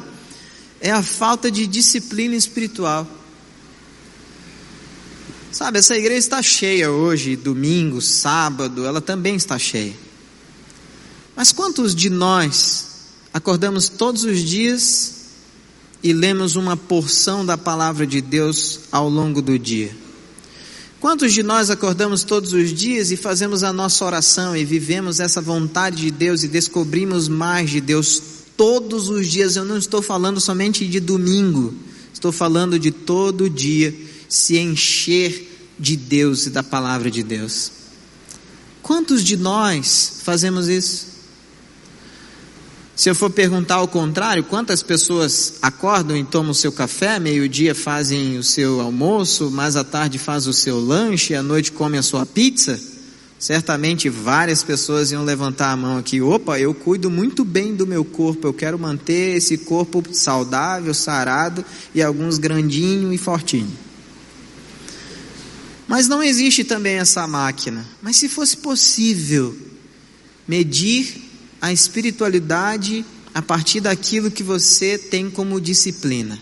é 0.80 0.91
a 0.91 1.01
falta 1.01 1.49
de 1.49 1.65
disciplina 1.65 2.36
espiritual. 2.36 3.08
Sabe, 5.51 5.80
essa 5.80 5.97
igreja 5.97 6.19
está 6.19 6.43
cheia 6.43 6.91
hoje, 6.91 7.36
domingo, 7.36 8.03
sábado, 8.03 8.86
ela 8.86 9.01
também 9.01 9.36
está 9.36 9.58
cheia. 9.58 10.06
Mas 11.38 11.52
quantos 11.52 11.93
de 11.93 12.10
nós 12.10 12.88
acordamos 13.32 13.88
todos 13.89 14.23
os 14.23 14.39
dias 14.39 15.13
e 16.02 16.12
lemos 16.12 16.56
uma 16.56 16.76
porção 16.76 17.45
da 17.45 17.56
palavra 17.56 18.08
de 18.08 18.21
Deus 18.21 18.80
ao 18.91 19.08
longo 19.08 19.39
do 19.39 19.60
dia? 19.60 19.95
Quantos 21.00 21.32
de 21.32 21.43
nós 21.43 21.69
acordamos 21.69 22.23
todos 22.23 22.54
os 22.54 22.73
dias 22.73 23.12
e 23.12 23.15
fazemos 23.15 23.62
a 23.62 23.71
nossa 23.71 24.04
oração 24.04 24.58
e 24.58 24.65
vivemos 24.65 25.19
essa 25.19 25.39
vontade 25.39 25.97
de 25.97 26.10
Deus 26.10 26.41
e 26.41 26.47
descobrimos 26.47 27.28
mais 27.28 27.69
de 27.69 27.82
Deus 27.82 28.19
todos 28.58 29.08
os 29.08 29.28
dias? 29.28 29.56
Eu 29.56 29.63
não 29.63 29.78
estou 29.78 30.02
falando 30.02 30.41
somente 30.41 30.88
de 30.88 31.00
domingo, 31.00 31.71
estou 32.12 32.32
falando 32.32 32.80
de 32.80 32.89
todo 32.89 33.47
dia 33.47 33.93
se 34.28 34.58
encher 34.58 35.56
de 35.78 35.95
Deus 35.95 36.47
e 36.47 36.50
da 36.50 36.63
palavra 36.63 37.12
de 37.12 37.21
Deus. 37.21 37.71
Quantos 38.82 39.23
de 39.23 39.38
nós 39.38 40.21
fazemos 40.23 40.67
isso? 40.67 41.16
Se 42.97 43.12
eu 43.12 43.13
for 43.13 43.29
perguntar 43.29 43.75
ao 43.75 43.88
contrário, 43.88 44.43
quantas 44.43 44.81
pessoas 44.81 45.60
acordam 45.62 46.17
e 46.17 46.23
tomam 46.23 46.49
o 46.49 46.55
seu 46.55 46.71
café, 46.71 47.19
meio-dia 47.19 47.75
fazem 47.75 48.39
o 48.39 48.43
seu 48.43 48.81
almoço, 48.81 49.51
mais 49.51 49.75
à 49.75 49.83
tarde 49.83 50.17
fazem 50.17 50.49
o 50.49 50.53
seu 50.53 50.79
lanche, 50.79 51.36
à 51.36 51.43
noite 51.43 51.71
comem 51.71 51.99
a 51.99 52.03
sua 52.03 52.25
pizza? 52.25 52.79
Certamente 53.38 54.10
várias 54.10 54.63
pessoas 54.63 55.12
iam 55.12 55.23
levantar 55.23 55.73
a 55.73 55.77
mão 55.77 55.99
aqui. 55.99 56.21
Opa, 56.21 56.60
eu 56.60 56.73
cuido 56.73 57.07
muito 57.07 57.45
bem 57.45 57.75
do 57.75 57.86
meu 57.86 58.03
corpo, 58.03 58.47
eu 58.47 58.53
quero 58.53 58.79
manter 58.79 59.38
esse 59.38 59.60
corpo 59.60 60.03
saudável, 60.12 60.91
sarado 60.91 61.63
e 61.93 62.01
alguns 62.01 62.39
grandinho 62.39 63.13
e 63.13 63.17
fortinho. 63.19 63.77
Mas 65.88 66.07
não 66.07 66.23
existe 66.23 66.63
também 66.63 66.95
essa 66.95 67.27
máquina. 67.27 67.86
Mas 68.01 68.17
se 68.17 68.27
fosse 68.27 68.57
possível 68.57 69.55
medir 70.47 71.26
a 71.62 71.72
espiritualidade 71.72 73.06
a 73.34 73.41
partir 73.41 73.82
daquilo 73.82 74.32
que 74.32 74.43
você 74.43 74.98
tem 74.98 75.30
como 75.30 75.62
disciplina. 75.62 76.39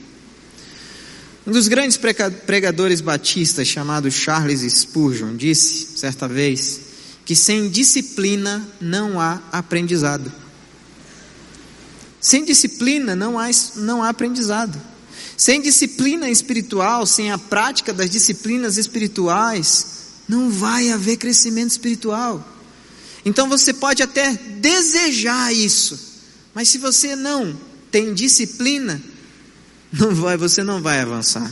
Um 1.45 1.51
dos 1.51 1.67
grandes 1.67 1.99
pregadores 2.45 3.01
batistas, 3.01 3.67
chamado 3.67 4.09
Charles 4.09 4.61
Spurgeon, 4.61 5.35
disse, 5.35 5.97
certa 5.97 6.27
vez, 6.27 6.79
que 7.23 7.35
sem 7.35 7.69
disciplina 7.69 8.67
não 8.81 9.19
há 9.19 9.41
aprendizado. 9.51 10.31
Sem 12.19 12.43
disciplina 12.43 13.15
não 13.15 13.37
há, 13.37 13.49
não 13.75 14.01
há 14.01 14.09
aprendizado. 14.09 14.81
Sem 15.37 15.61
disciplina 15.61 16.29
espiritual, 16.29 17.05
sem 17.05 17.31
a 17.31 17.37
prática 17.37 17.93
das 17.93 18.09
disciplinas 18.09 18.77
espirituais, 18.77 19.87
não 20.27 20.49
vai 20.49 20.91
haver 20.91 21.17
crescimento 21.17 21.71
espiritual. 21.71 22.54
Então 23.25 23.49
você 23.49 23.73
pode 23.73 24.03
até 24.03 24.33
desejar 24.33 25.51
isso, 25.51 25.99
mas 26.53 26.69
se 26.69 26.77
você 26.77 27.15
não 27.15 27.57
tem 27.89 28.13
disciplina, 28.13 29.01
não 29.91 30.13
vai, 30.13 30.37
você 30.37 30.63
não 30.63 30.81
vai 30.81 30.99
avançar. 30.99 31.51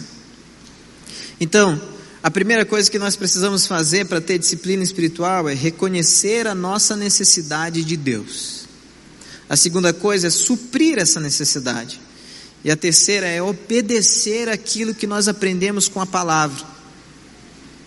Então, 1.39 1.81
a 2.21 2.31
primeira 2.31 2.63
coisa 2.63 2.89
que 2.89 2.99
nós 2.99 3.15
precisamos 3.15 3.65
fazer 3.65 4.05
para 4.05 4.21
ter 4.21 4.37
disciplina 4.37 4.83
espiritual 4.83 5.49
é 5.49 5.53
reconhecer 5.53 6.47
a 6.47 6.55
nossa 6.55 6.95
necessidade 6.95 7.83
de 7.83 7.97
Deus. 7.97 8.63
A 9.49 9.57
segunda 9.57 9.91
coisa 9.91 10.27
é 10.27 10.29
suprir 10.29 10.99
essa 10.99 11.19
necessidade. 11.19 11.99
E 12.63 12.71
a 12.71 12.77
terceira 12.77 13.27
é 13.27 13.41
obedecer 13.41 14.47
aquilo 14.47 14.95
que 14.95 15.05
nós 15.05 15.27
aprendemos 15.27 15.89
com 15.89 15.99
a 15.99 16.05
palavra, 16.05 16.65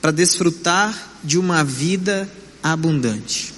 para 0.03 0.11
desfrutar 0.11 1.19
de 1.25 1.39
uma 1.39 1.65
vida 1.65 2.31
abundante. 2.63 3.56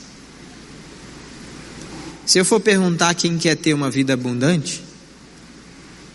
Se 2.29 2.39
eu 2.39 2.45
for 2.45 2.61
perguntar 2.61 3.15
quem 3.15 3.37
quer 3.39 3.57
ter 3.57 3.73
uma 3.73 3.91
vida 3.91 4.13
abundante, 4.13 4.85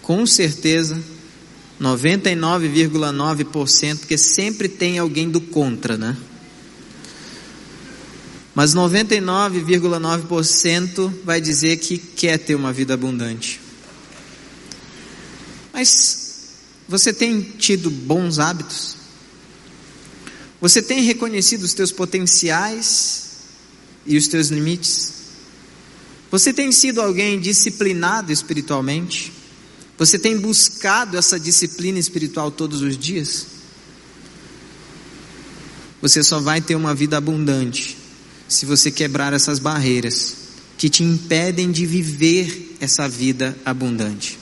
com 0.04 0.28
certeza 0.28 1.04
99,9%, 1.82 3.98
porque 3.98 4.16
sempre 4.16 4.70
tem 4.70 5.00
alguém 5.00 5.28
do 5.28 5.42
contra, 5.42 5.98
né? 5.98 6.16
Mas 8.54 8.76
99,9% 8.76 11.12
vai 11.26 11.42
dizer 11.42 11.78
que 11.78 11.98
quer 11.98 12.38
ter 12.38 12.54
uma 12.54 12.72
vida 12.72 12.94
abundante. 12.94 13.60
Mas 15.74 16.52
você 16.88 17.12
tem 17.12 17.42
tido 17.42 17.90
bons 17.90 18.38
hábitos? 18.38 18.98
Você 20.62 20.80
tem 20.80 21.02
reconhecido 21.02 21.64
os 21.64 21.74
teus 21.74 21.92
potenciais 21.92 23.32
e 24.06 24.16
os 24.16 24.28
teus 24.28 24.50
limites? 24.50 25.23
Você 26.34 26.52
tem 26.52 26.72
sido 26.72 27.00
alguém 27.00 27.40
disciplinado 27.40 28.32
espiritualmente? 28.32 29.32
Você 30.00 30.18
tem 30.18 30.36
buscado 30.36 31.16
essa 31.16 31.40
disciplina 31.40 32.00
espiritual 32.00 32.50
todos 32.50 32.82
os 32.82 32.98
dias? 32.98 33.46
Você 36.02 36.24
só 36.24 36.40
vai 36.40 36.60
ter 36.60 36.74
uma 36.74 36.96
vida 36.96 37.18
abundante 37.18 37.96
se 38.48 38.66
você 38.66 38.90
quebrar 38.90 39.32
essas 39.32 39.60
barreiras 39.60 40.38
que 40.76 40.90
te 40.90 41.04
impedem 41.04 41.70
de 41.70 41.86
viver 41.86 42.78
essa 42.80 43.08
vida 43.08 43.56
abundante. 43.64 44.40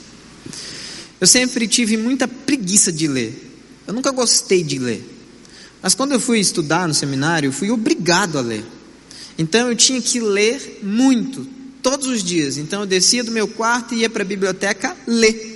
Eu 1.19 1.27
sempre 1.27 1.67
tive 1.67 1.97
muita 1.97 2.25
preguiça 2.25 2.89
de 2.89 3.06
ler. 3.06 3.51
Eu 3.86 3.93
nunca 3.93 4.12
gostei 4.12 4.63
de 4.63 4.80
ler. 4.80 5.06
Mas 5.82 5.93
quando 5.93 6.13
eu 6.13 6.21
fui 6.21 6.39
estudar 6.39 6.88
no 6.88 6.93
seminário, 6.93 7.49
eu 7.49 7.54
fui 7.54 7.69
obrigado 7.69 8.38
a 8.38 8.41
ler. 8.41 8.63
Então 9.38 9.67
eu 9.67 9.75
tinha 9.75 10.01
que 10.01 10.21
ler 10.21 10.80
muito, 10.82 11.45
todos 11.81 12.07
os 12.07 12.23
dias. 12.23 12.57
Então 12.57 12.81
eu 12.81 12.85
descia 12.85 13.23
do 13.23 13.31
meu 13.31 13.47
quarto 13.47 13.93
e 13.93 13.99
ia 13.99 14.09
para 14.09 14.23
a 14.23 14.25
biblioteca 14.25 14.95
ler. 15.07 15.51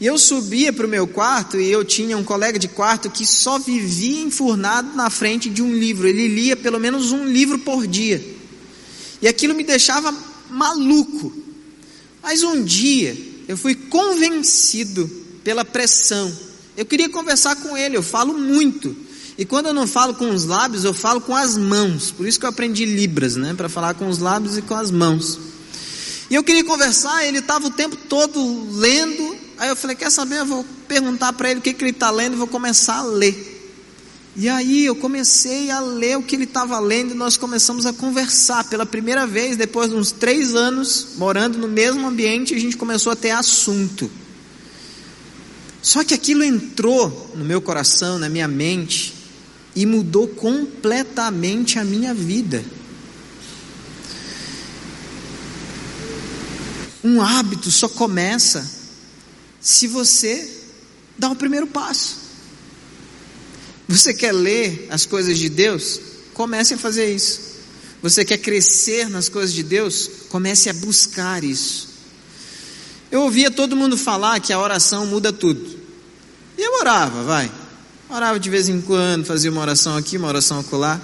E 0.00 0.06
eu 0.06 0.18
subia 0.18 0.72
para 0.72 0.86
o 0.86 0.88
meu 0.88 1.06
quarto 1.06 1.58
e 1.58 1.70
eu 1.70 1.84
tinha 1.84 2.16
um 2.18 2.24
colega 2.24 2.58
de 2.58 2.68
quarto 2.68 3.10
que 3.10 3.24
só 3.24 3.58
vivia 3.58 4.20
enfurnado 4.22 4.94
na 4.96 5.08
frente 5.08 5.48
de 5.48 5.62
um 5.62 5.72
livro. 5.72 6.06
Ele 6.06 6.28
lia 6.28 6.56
pelo 6.56 6.80
menos 6.80 7.12
um 7.12 7.24
livro 7.24 7.58
por 7.60 7.86
dia. 7.86 8.22
E 9.22 9.28
aquilo 9.28 9.54
me 9.54 9.64
deixava 9.64 10.14
maluco. 10.50 11.32
Mas 12.22 12.42
um 12.42 12.62
dia 12.62 13.16
eu 13.46 13.56
fui 13.56 13.74
convencido 13.74 15.08
pela 15.42 15.64
pressão. 15.64 16.34
Eu 16.76 16.84
queria 16.84 17.08
conversar 17.08 17.56
com 17.56 17.76
ele, 17.76 17.96
eu 17.96 18.02
falo 18.02 18.36
muito. 18.36 18.96
E 19.36 19.44
quando 19.44 19.66
eu 19.66 19.74
não 19.74 19.86
falo 19.86 20.14
com 20.14 20.30
os 20.30 20.44
lábios, 20.44 20.84
eu 20.84 20.94
falo 20.94 21.20
com 21.20 21.34
as 21.34 21.56
mãos. 21.56 22.10
Por 22.12 22.26
isso 22.26 22.38
que 22.38 22.46
eu 22.46 22.50
aprendi 22.50 22.84
Libras, 22.84 23.34
né? 23.34 23.52
Para 23.54 23.68
falar 23.68 23.94
com 23.94 24.08
os 24.08 24.18
lábios 24.18 24.56
e 24.56 24.62
com 24.62 24.74
as 24.74 24.90
mãos. 24.90 25.40
E 26.30 26.34
eu 26.34 26.44
queria 26.44 26.64
conversar, 26.64 27.26
ele 27.26 27.38
estava 27.38 27.66
o 27.66 27.70
tempo 27.70 27.96
todo 27.96 28.68
lendo. 28.72 29.36
Aí 29.58 29.68
eu 29.68 29.76
falei: 29.76 29.96
Quer 29.96 30.10
saber? 30.10 30.38
Eu 30.38 30.46
vou 30.46 30.64
perguntar 30.86 31.32
para 31.32 31.50
ele 31.50 31.58
o 31.58 31.62
que, 31.62 31.74
que 31.74 31.82
ele 31.82 31.90
está 31.90 32.10
lendo 32.10 32.34
e 32.34 32.36
vou 32.36 32.46
começar 32.46 32.98
a 32.98 33.02
ler. 33.02 33.52
E 34.36 34.48
aí 34.48 34.84
eu 34.84 34.96
comecei 34.96 35.70
a 35.70 35.78
ler 35.78 36.16
o 36.16 36.22
que 36.22 36.34
ele 36.34 36.42
estava 36.42 36.78
lendo 36.80 37.12
e 37.12 37.16
nós 37.16 37.36
começamos 37.36 37.86
a 37.86 37.92
conversar. 37.92 38.64
Pela 38.64 38.86
primeira 38.86 39.26
vez, 39.26 39.56
depois 39.56 39.90
de 39.90 39.96
uns 39.96 40.10
três 40.10 40.54
anos 40.54 41.08
morando 41.16 41.58
no 41.58 41.68
mesmo 41.68 42.06
ambiente, 42.06 42.54
a 42.54 42.58
gente 42.58 42.76
começou 42.76 43.12
a 43.12 43.16
ter 43.16 43.30
assunto. 43.30 44.10
Só 45.80 46.02
que 46.02 46.14
aquilo 46.14 46.42
entrou 46.42 47.32
no 47.36 47.44
meu 47.44 47.60
coração, 47.60 48.18
na 48.18 48.28
minha 48.28 48.48
mente, 48.48 49.23
e 49.74 49.84
mudou 49.84 50.28
completamente 50.28 51.78
a 51.78 51.84
minha 51.84 52.14
vida. 52.14 52.64
Um 57.02 57.20
hábito 57.20 57.70
só 57.70 57.88
começa 57.88 58.68
se 59.60 59.86
você 59.86 60.50
dá 61.18 61.28
o 61.30 61.36
primeiro 61.36 61.66
passo. 61.66 62.16
Você 63.88 64.14
quer 64.14 64.32
ler 64.32 64.88
as 64.90 65.04
coisas 65.04 65.38
de 65.38 65.48
Deus? 65.48 66.00
Comece 66.32 66.74
a 66.74 66.78
fazer 66.78 67.14
isso. 67.14 67.40
Você 68.02 68.24
quer 68.24 68.38
crescer 68.38 69.08
nas 69.08 69.28
coisas 69.28 69.54
de 69.54 69.62
Deus? 69.62 70.10
Comece 70.28 70.70
a 70.70 70.74
buscar 70.74 71.44
isso. 71.44 71.88
Eu 73.10 73.22
ouvia 73.22 73.50
todo 73.50 73.76
mundo 73.76 73.96
falar 73.96 74.40
que 74.40 74.52
a 74.52 74.58
oração 74.58 75.06
muda 75.06 75.32
tudo. 75.32 75.78
E 76.56 76.62
eu 76.62 76.80
orava, 76.80 77.22
vai. 77.22 77.50
Orava 78.14 78.38
de 78.38 78.48
vez 78.48 78.68
em 78.68 78.80
quando, 78.80 79.24
fazia 79.24 79.50
uma 79.50 79.60
oração 79.60 79.96
aqui, 79.96 80.16
uma 80.16 80.28
oração 80.28 80.60
acolá. 80.60 81.00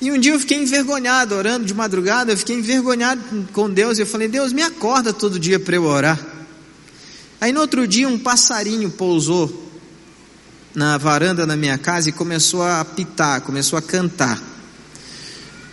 E 0.00 0.12
um 0.12 0.16
dia 0.16 0.32
eu 0.32 0.38
fiquei 0.38 0.56
envergonhado, 0.56 1.34
orando 1.34 1.64
de 1.66 1.74
madrugada, 1.74 2.30
eu 2.30 2.38
fiquei 2.38 2.54
envergonhado 2.54 3.20
com 3.52 3.68
Deus. 3.68 3.98
E 3.98 4.02
eu 4.02 4.06
falei, 4.06 4.28
Deus, 4.28 4.52
me 4.52 4.62
acorda 4.62 5.12
todo 5.12 5.36
dia 5.36 5.58
para 5.58 5.74
eu 5.74 5.82
orar. 5.82 6.16
Aí 7.40 7.52
no 7.52 7.58
outro 7.58 7.88
dia 7.88 8.08
um 8.08 8.16
passarinho 8.16 8.88
pousou 8.88 9.68
na 10.72 10.96
varanda 10.96 11.44
da 11.44 11.56
minha 11.56 11.76
casa 11.76 12.10
e 12.10 12.12
começou 12.12 12.62
a 12.62 12.82
apitar, 12.82 13.40
começou 13.40 13.76
a 13.76 13.82
cantar. 13.82 14.40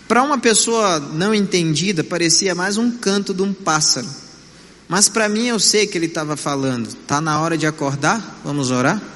Para 0.08 0.24
uma 0.24 0.40
pessoa 0.40 0.98
não 1.00 1.32
entendida, 1.32 2.04
parecia 2.04 2.56
mais 2.56 2.76
um 2.76 2.90
canto 2.90 3.36
de 3.36 3.44
um 3.44 3.54
pássaro. 3.54 4.08
Mas 4.88 5.10
para 5.10 5.30
mim 5.30 5.46
eu 5.46 5.60
sei 5.60 5.86
que 5.86 5.96
ele 5.96 6.08
estava 6.08 6.36
falando. 6.36 6.92
Tá 7.06 7.22
na 7.22 7.40
hora 7.40 7.56
de 7.56 7.68
acordar? 7.68 8.42
Vamos 8.44 8.72
orar? 8.72 9.15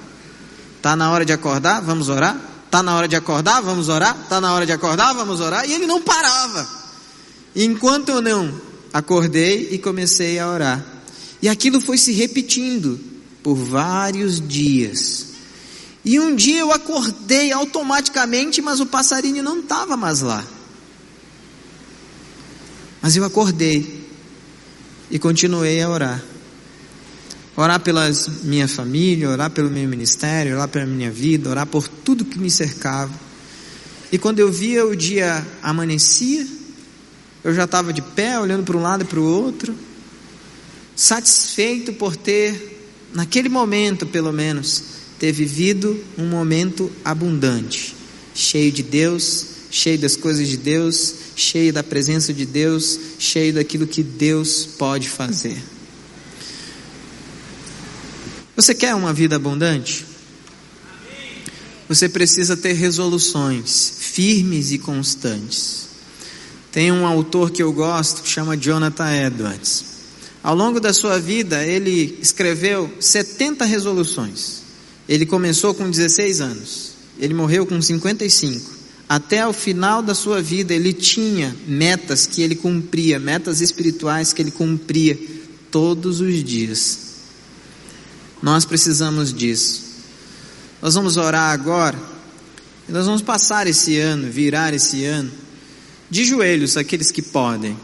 Tá 0.82 0.96
na 0.96 1.12
hora 1.12 1.26
de 1.26 1.34
acordar? 1.34 1.82
Vamos 1.82 2.10
orar? 2.10 2.40
Tá 2.70 2.84
na 2.84 2.96
hora 2.96 3.08
de 3.08 3.16
acordar? 3.16 3.62
Vamos 3.62 3.90
orar? 3.90 4.16
Tá 4.30 4.40
na 4.40 4.54
hora 4.54 4.66
de 4.66 4.72
acordar? 4.72 5.14
Vamos 5.14 5.40
orar? 5.40 5.68
E 5.68 5.74
ele 5.74 5.86
não 5.86 6.02
parava. 6.02 6.68
Enquanto 7.56 8.10
eu 8.10 8.22
não 8.22 8.54
acordei 8.94 9.70
e 9.72 9.78
comecei 9.78 10.40
a 10.40 10.48
orar. 10.48 10.86
E 11.42 11.50
aquilo 11.50 11.82
foi 11.82 11.98
se 11.98 12.12
repetindo 12.12 13.00
por 13.42 13.56
vários 13.56 14.40
dias. 14.46 15.28
E 16.04 16.20
um 16.20 16.36
dia 16.36 16.60
eu 16.60 16.72
acordei 16.72 17.52
automaticamente, 17.52 18.62
mas 18.62 18.80
o 18.80 18.86
passarinho 18.86 19.44
não 19.44 19.60
estava 19.60 19.98
mais 19.98 20.22
lá. 20.22 20.46
Mas 23.02 23.16
eu 23.16 23.24
acordei 23.24 24.08
e 25.10 25.18
continuei 25.18 25.82
a 25.82 25.90
orar. 25.90 26.24
Orar 27.60 27.82
pela 27.82 28.10
minha 28.44 28.70
família, 28.70 29.30
orar 29.30 29.52
pelo 29.52 29.70
meu 29.70 29.86
ministério, 29.86 30.56
orar 30.56 30.70
pela 30.70 30.86
minha 30.86 31.12
vida, 31.12 31.50
orar 31.50 31.66
por 31.66 31.90
tudo 31.90 32.24
que 32.24 32.40
me 32.40 32.50
cercava. 32.50 33.12
E 34.14 34.18
quando 34.18 34.40
eu 34.40 34.50
via 34.50 34.86
o 34.86 34.96
dia 34.96 35.46
amanhecia, 35.62 36.48
eu 37.44 37.54
já 37.54 37.66
estava 37.66 37.92
de 37.92 38.02
pé, 38.02 38.40
olhando 38.40 38.64
para 38.64 38.78
um 38.78 38.82
lado 38.82 39.04
e 39.04 39.06
para 39.06 39.20
o 39.20 39.26
outro, 39.26 39.76
satisfeito 40.96 41.92
por 41.92 42.16
ter, 42.16 42.80
naquele 43.14 43.50
momento 43.50 44.06
pelo 44.06 44.32
menos, 44.32 44.82
ter 45.20 45.34
vivido 45.34 46.02
um 46.18 46.30
momento 46.30 46.90
abundante, 47.04 47.94
cheio 48.34 48.72
de 48.72 48.84
Deus, 48.84 49.48
cheio 49.70 50.00
das 50.00 50.16
coisas 50.16 50.48
de 50.48 50.56
Deus, 50.56 51.14
cheio 51.36 51.74
da 51.74 51.84
presença 51.84 52.34
de 52.34 52.46
Deus, 52.46 52.98
cheio 53.20 53.54
daquilo 53.54 53.86
que 53.86 54.02
Deus 54.02 54.66
pode 54.66 55.10
fazer. 55.10 55.62
Você 58.60 58.76
quer 58.76 58.94
uma 58.94 59.14
vida 59.14 59.38
abundante? 59.38 60.06
Você 61.88 62.10
precisa 62.10 62.58
ter 62.58 62.74
resoluções 62.74 63.94
firmes 64.00 64.74
e 64.74 64.78
constantes. 64.78 65.88
Tem 66.70 66.92
um 66.92 67.08
autor 67.08 67.52
que 67.52 67.64
eu 67.64 67.72
gosto 67.72 68.22
que 68.22 68.28
chama 68.28 68.58
Jonathan 68.58 69.16
Edwards. 69.16 69.86
Ao 70.44 70.54
longo 70.54 70.78
da 70.78 70.92
sua 70.92 71.18
vida, 71.18 71.66
ele 71.66 72.20
escreveu 72.22 72.94
70 73.00 73.64
resoluções. 73.64 74.64
Ele 75.08 75.26
começou 75.26 75.74
com 75.74 75.90
16 75.90 76.42
anos, 76.42 76.92
ele 77.18 77.34
morreu 77.34 77.66
com 77.66 77.82
55. 77.82 78.72
Até 79.08 79.48
o 79.48 79.54
final 79.54 80.02
da 80.02 80.14
sua 80.14 80.42
vida, 80.42 80.74
ele 80.74 80.92
tinha 80.92 81.56
metas 81.66 82.26
que 82.26 82.42
ele 82.42 82.56
cumpria, 82.56 83.20
metas 83.20 83.62
espirituais 83.62 84.34
que 84.34 84.42
ele 84.42 84.52
cumpria 84.52 85.18
todos 85.72 86.20
os 86.20 86.44
dias. 86.44 87.09
Nós 88.42 88.66
precisamos 88.66 89.34
disso. 89.34 89.84
Nós 90.82 90.94
vamos 90.94 91.18
orar 91.18 91.52
agora, 91.52 92.00
e 92.88 92.92
nós 92.92 93.06
vamos 93.06 93.22
passar 93.22 93.68
esse 93.68 93.98
ano, 94.00 94.32
virar 94.32 94.74
esse 94.74 95.04
ano, 95.06 95.32
de 96.10 96.24
joelhos, 96.24 96.78
aqueles 96.78 97.12
que 97.12 97.22
podem. 97.22 97.78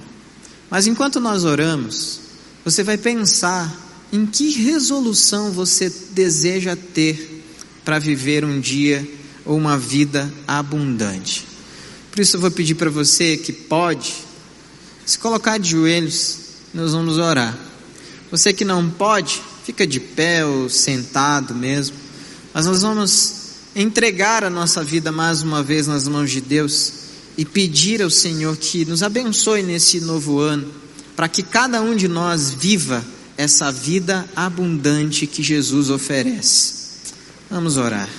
Mas 0.69 0.87
enquanto 0.87 1.19
nós 1.19 1.43
oramos, 1.43 2.21
você 2.63 2.83
vai 2.83 2.97
pensar 2.97 3.71
em 4.11 4.25
que 4.25 4.51
resolução 4.51 5.51
você 5.51 5.91
deseja 6.11 6.75
ter 6.75 7.43
para 7.83 7.99
viver 7.99 8.43
um 8.45 8.59
dia 8.59 9.07
ou 9.45 9.57
uma 9.57 9.77
vida 9.77 10.31
abundante. 10.47 11.45
Por 12.11 12.21
isso 12.21 12.37
eu 12.37 12.41
vou 12.41 12.49
pedir 12.49 12.75
para 12.75 12.89
você 12.89 13.37
que 13.37 13.51
pode 13.51 14.13
se 15.05 15.19
colocar 15.19 15.59
de 15.59 15.69
joelhos, 15.69 16.39
nós 16.73 16.93
vamos 16.93 17.19
orar. 17.19 17.55
Você 18.31 18.51
que 18.51 18.65
não 18.65 18.89
pode, 18.89 19.39
fica 19.65 19.87
de 19.87 19.99
pé 19.99 20.45
ou 20.45 20.69
sentado 20.69 21.55
mesmo, 21.55 21.95
mas 22.53 22.67
nós 22.67 22.83
vamos 22.83 23.33
entregar 23.75 24.43
a 24.43 24.49
nossa 24.49 24.83
vida 24.83 25.11
mais 25.11 25.41
uma 25.41 25.63
vez 25.63 25.87
nas 25.87 26.07
mãos 26.07 26.29
de 26.29 26.39
Deus 26.39 26.93
e 27.35 27.43
pedir 27.43 27.99
ao 28.03 28.11
Senhor 28.11 28.55
que 28.57 28.85
nos 28.85 29.01
abençoe 29.01 29.63
nesse 29.63 29.99
novo 30.01 30.39
ano, 30.39 30.71
para 31.15 31.27
que 31.27 31.41
cada 31.41 31.81
um 31.81 31.95
de 31.95 32.07
nós 32.07 32.51
viva 32.51 33.03
essa 33.35 33.71
vida 33.71 34.29
abundante 34.35 35.25
que 35.25 35.41
Jesus 35.41 35.89
oferece. 35.89 36.75
Vamos 37.49 37.75
orar. 37.75 38.09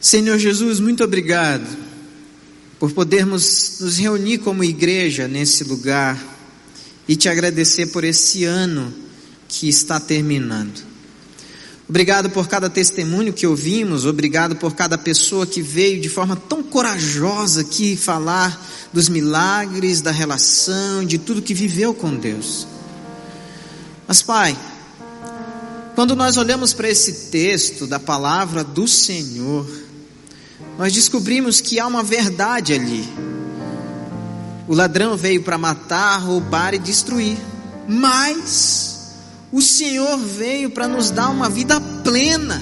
Senhor 0.00 0.38
Jesus, 0.38 0.80
muito 0.80 1.04
obrigado 1.04 1.66
por 2.78 2.90
podermos 2.92 3.80
nos 3.80 3.98
reunir 3.98 4.38
como 4.38 4.64
igreja 4.64 5.28
nesse 5.28 5.62
lugar 5.62 6.35
e 7.08 7.16
te 7.16 7.28
agradecer 7.28 7.86
por 7.86 8.04
esse 8.04 8.44
ano 8.44 8.92
que 9.48 9.68
está 9.68 10.00
terminando. 10.00 10.84
Obrigado 11.88 12.30
por 12.30 12.48
cada 12.48 12.68
testemunho 12.68 13.32
que 13.32 13.46
ouvimos, 13.46 14.04
obrigado 14.04 14.56
por 14.56 14.74
cada 14.74 14.98
pessoa 14.98 15.46
que 15.46 15.62
veio 15.62 16.00
de 16.00 16.08
forma 16.08 16.34
tão 16.34 16.60
corajosa 16.60 17.60
aqui 17.60 17.96
falar 17.96 18.60
dos 18.92 19.08
milagres, 19.08 20.00
da 20.00 20.10
relação, 20.10 21.04
de 21.04 21.16
tudo 21.16 21.40
que 21.40 21.54
viveu 21.54 21.94
com 21.94 22.16
Deus. 22.16 22.66
Mas, 24.08 24.20
Pai, 24.20 24.58
quando 25.94 26.16
nós 26.16 26.36
olhamos 26.36 26.72
para 26.72 26.88
esse 26.88 27.30
texto 27.30 27.86
da 27.86 28.00
palavra 28.00 28.64
do 28.64 28.88
Senhor, 28.88 29.66
nós 30.76 30.92
descobrimos 30.92 31.60
que 31.60 31.78
há 31.78 31.86
uma 31.86 32.02
verdade 32.02 32.74
ali. 32.74 33.08
O 34.68 34.74
ladrão 34.74 35.16
veio 35.16 35.42
para 35.42 35.56
matar, 35.56 36.18
roubar 36.18 36.74
e 36.74 36.78
destruir, 36.78 37.38
mas 37.86 39.12
o 39.52 39.62
Senhor 39.62 40.18
veio 40.18 40.70
para 40.70 40.88
nos 40.88 41.10
dar 41.10 41.30
uma 41.30 41.48
vida 41.48 41.80
plena, 42.02 42.60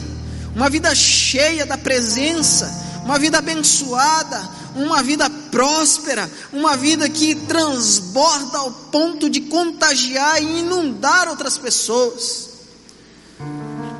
uma 0.54 0.68
vida 0.68 0.94
cheia 0.94 1.64
da 1.64 1.78
presença, 1.78 3.00
uma 3.04 3.18
vida 3.18 3.38
abençoada, 3.38 4.38
uma 4.76 5.02
vida 5.02 5.30
próspera, 5.50 6.30
uma 6.52 6.76
vida 6.76 7.08
que 7.08 7.34
transborda 7.34 8.58
ao 8.58 8.70
ponto 8.70 9.30
de 9.30 9.40
contagiar 9.40 10.42
e 10.42 10.58
inundar 10.58 11.28
outras 11.28 11.56
pessoas. 11.56 12.50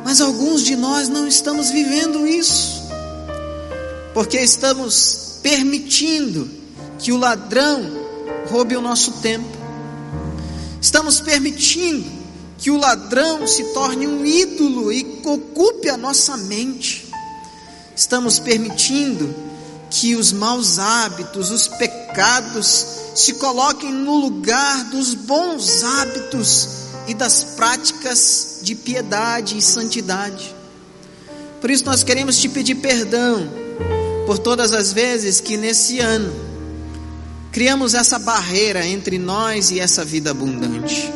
Mas 0.05 0.20
alguns 0.20 0.62
de 0.62 0.76
nós 0.76 1.09
não 1.09 1.26
estamos 1.26 1.70
vivendo 1.70 2.26
isso, 2.26 2.82
porque 4.12 4.38
estamos 4.38 5.38
permitindo 5.42 6.63
que 7.05 7.12
o 7.12 7.18
ladrão 7.18 7.82
roube 8.50 8.74
o 8.74 8.80
nosso 8.80 9.12
tempo, 9.20 9.59
estamos 10.80 11.20
permitindo 11.20 12.11
que 12.57 12.70
o 12.70 12.78
ladrão 12.78 13.46
se 13.46 13.62
torne 13.74 14.07
um 14.07 14.24
ídolo 14.24 14.90
e 14.90 15.20
ocupe 15.22 15.90
a 15.90 15.98
nossa 15.98 16.34
mente, 16.38 17.07
estamos 17.94 18.38
permitindo 18.38 19.34
que 19.90 20.16
os 20.16 20.32
maus 20.32 20.78
hábitos, 20.78 21.50
os 21.50 21.68
pecados 21.68 22.86
se 23.14 23.34
coloquem 23.34 23.92
no 23.92 24.16
lugar 24.16 24.84
dos 24.84 25.12
bons 25.12 25.84
hábitos 25.84 26.68
e 27.07 27.12
das 27.12 27.44
práticas 27.44 28.61
de 28.62 28.74
piedade 28.74 29.59
e 29.59 29.62
santidade. 29.62 30.57
Por 31.61 31.70
isso 31.70 31.84
nós 31.84 32.02
queremos 32.02 32.38
te 32.38 32.48
pedir 32.48 32.76
perdão 32.76 33.46
por 34.24 34.38
todas 34.38 34.72
as 34.72 34.90
vezes 34.90 35.38
que 35.38 35.59
nesse 35.59 36.00
ano 36.00 36.53
criamos 37.55 37.94
essa 37.94 38.18
barreira 38.18 38.84
entre 38.84 39.16
nós 39.16 39.70
e 39.70 39.78
essa 39.78 40.05
vida 40.05 40.32
abundante. 40.32 41.09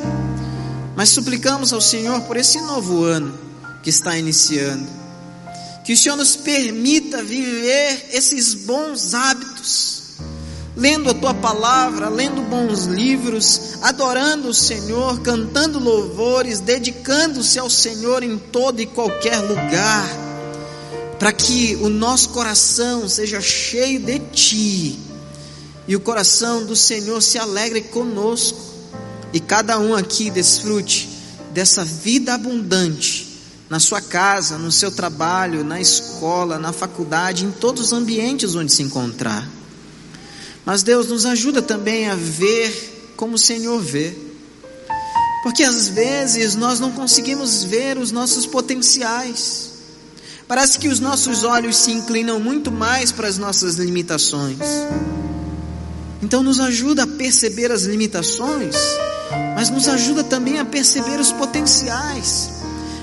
Mas 0.95 1.09
suplicamos 1.09 1.73
ao 1.73 1.81
Senhor 1.81 2.21
por 2.23 2.37
esse 2.37 2.61
novo 2.61 3.03
ano 3.03 3.37
que 3.83 3.91
está 3.91 4.17
iniciando 4.17 4.87
Que 5.85 5.93
o 5.93 5.97
Senhor 5.97 6.17
nos 6.17 6.37
permita 6.37 7.23
viver 7.23 8.11
esses 8.13 8.55
bons 8.55 9.15
hábitos, 9.15 10.03
lendo 10.77 11.11
a 11.11 11.15
tua 11.15 11.35
palavra, 11.35 12.09
lendo 12.09 12.43
bons 12.43 12.85
livros, 12.85 13.79
adorando 13.83 14.49
o 14.49 14.55
Senhor, 14.55 15.21
cantando 15.21 15.81
louvores, 15.81 16.61
dedicando-se 16.61 17.59
ao 17.59 17.69
Senhor 17.69 18.23
em 18.23 18.39
todo 18.39 18.81
e 18.81 18.87
qualquer 18.87 19.39
lugar, 19.39 20.09
para 21.19 21.33
que 21.33 21.77
o 21.81 21.89
nosso 21.89 22.29
coração 22.29 23.09
seja 23.09 23.41
cheio 23.41 23.99
de 23.99 24.19
ti 24.21 25.08
e 25.89 25.97
o 25.97 26.01
coração 26.01 26.67
do 26.67 26.77
Senhor 26.77 27.23
se 27.23 27.39
alegre 27.39 27.81
conosco 27.81 28.61
e 29.33 29.41
cada 29.41 29.79
um 29.79 29.95
aqui 29.95 30.31
desfrute 30.31 31.09
dessa 31.53 31.83
vida 31.83 32.35
abundante 32.35 33.27
na 33.71 33.81
sua 33.81 34.01
casa, 34.01 34.59
no 34.59 34.71
seu 34.71 34.91
trabalho, 34.91 35.65
na 35.65 35.81
escola, 35.81 36.59
na 36.59 36.73
faculdade, 36.73 37.45
em 37.45 37.51
todos 37.51 37.87
os 37.87 37.93
ambientes 37.93 38.55
onde 38.55 38.73
se 38.73 38.83
encontrar. 38.83 39.49
Mas 40.65 40.83
Deus 40.83 41.09
nos 41.09 41.25
ajuda 41.25 41.63
também 41.63 42.09
a 42.09 42.15
ver 42.15 43.15
como 43.17 43.35
o 43.35 43.39
Senhor 43.39 43.81
vê. 43.81 44.15
Porque 45.43 45.63
às 45.63 45.89
vezes 45.89 46.55
nós 46.55 46.81
não 46.81 46.93
conseguimos 46.93 47.63
ver 47.63 47.97
os 47.97 48.13
nossos 48.13 48.45
potenciais. 48.45 49.71
Parece 50.47 50.79
que 50.79 50.89
os 50.89 51.01
nossos 51.01 51.45
olhos 51.45 51.77
se 51.77 51.91
inclinam 51.91 52.39
muito 52.39 52.71
mais 52.71 53.13
para 53.13 53.29
as 53.29 53.39
nossas 53.39 53.77
limitações. 53.77 54.59
Então 56.23 56.43
nos 56.43 56.61
ajuda 56.61 57.05
a 57.05 57.07
perceber 57.07 57.71
as 57.71 57.83
limitações, 57.83 58.77
mas 59.55 59.71
nos 59.71 59.89
ajuda 59.89 60.25
também 60.25 60.59
a 60.59 60.65
perceber 60.65 61.21
os 61.21 61.33
potenciais 61.33 62.59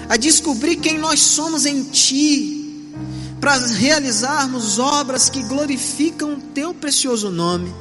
a 0.09 0.17
descobrir 0.17 0.77
quem 0.77 0.97
nós 0.97 1.19
somos 1.19 1.65
em 1.65 1.83
Ti, 1.83 2.91
para 3.39 3.57
realizarmos 3.57 4.79
obras 4.79 5.29
que 5.29 5.43
glorificam 5.43 6.33
o 6.33 6.41
Teu 6.41 6.73
precioso 6.73 7.29
nome. 7.29 7.73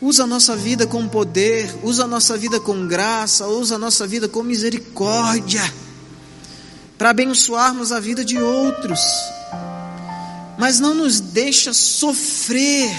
Usa 0.00 0.24
a 0.24 0.26
nossa 0.26 0.56
vida 0.56 0.86
com 0.86 1.06
poder, 1.06 1.74
usa 1.82 2.04
a 2.04 2.06
nossa 2.06 2.36
vida 2.36 2.58
com 2.58 2.86
graça, 2.86 3.46
usa 3.46 3.74
a 3.74 3.78
nossa 3.78 4.06
vida 4.06 4.28
com 4.28 4.42
misericórdia, 4.42 5.62
para 6.96 7.10
abençoarmos 7.10 7.92
a 7.92 8.00
vida 8.00 8.24
de 8.24 8.38
outros. 8.38 9.00
Mas 10.58 10.80
não 10.80 10.94
nos 10.94 11.20
deixa 11.20 11.72
sofrer, 11.72 12.90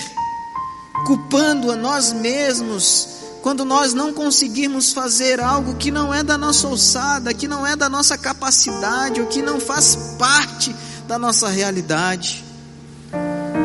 culpando 1.06 1.72
a 1.72 1.76
nós 1.76 2.14
mesmos 2.14 3.22
quando 3.42 3.66
nós 3.66 3.94
não 3.94 4.14
conseguirmos 4.14 4.94
fazer 4.94 5.40
algo 5.40 5.76
que 5.76 5.90
não 5.90 6.14
é 6.14 6.22
da 6.22 6.38
nossa 6.38 6.68
alçada, 6.68 7.34
que 7.34 7.48
não 7.48 7.66
é 7.66 7.76
da 7.76 7.90
nossa 7.90 8.18
capacidade, 8.18 9.20
ou 9.20 9.28
que 9.28 9.42
não 9.42 9.60
faz 9.60 9.96
parte 10.20 10.76
da 11.08 11.18
nossa 11.18 11.50
realidade, 11.50 12.44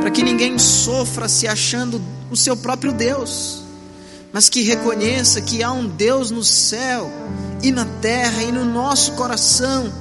para 0.01 0.11
que 0.11 0.23
ninguém 0.23 0.59
sofra 0.59 1.29
se 1.29 1.47
achando 1.47 2.03
o 2.31 2.37
seu 2.37 2.57
próprio 2.57 2.93
Deus, 2.93 3.63
mas 4.33 4.49
que 4.49 4.63
reconheça 4.63 5.41
que 5.43 5.63
há 5.63 5.71
um 5.71 5.87
Deus 5.87 6.31
no 6.31 6.43
céu 6.43 7.13
e 7.63 7.71
na 7.71 7.85
terra 7.85 8.43
e 8.43 8.51
no 8.51 8.65
nosso 8.65 9.13
coração 9.13 9.93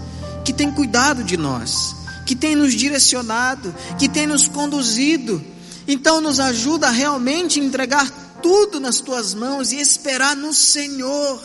que 0.46 0.54
tem 0.54 0.72
cuidado 0.72 1.24
de 1.24 1.36
nós, 1.36 1.96
que 2.26 2.36
tem 2.36 2.56
nos 2.56 2.74
direcionado, 2.74 3.74
que 3.98 4.08
tem 4.08 4.28
nos 4.28 4.48
conduzido. 4.48 5.44
Então 5.88 6.20
nos 6.20 6.40
ajuda 6.40 6.88
a 6.88 6.92
realmente 6.92 7.60
entregar 7.60 8.10
tudo 8.42 8.80
nas 8.80 9.00
tuas 9.00 9.34
mãos 9.34 9.72
e 9.72 9.80
esperar 9.80 10.36
no 10.36 10.54
Senhor. 10.54 11.42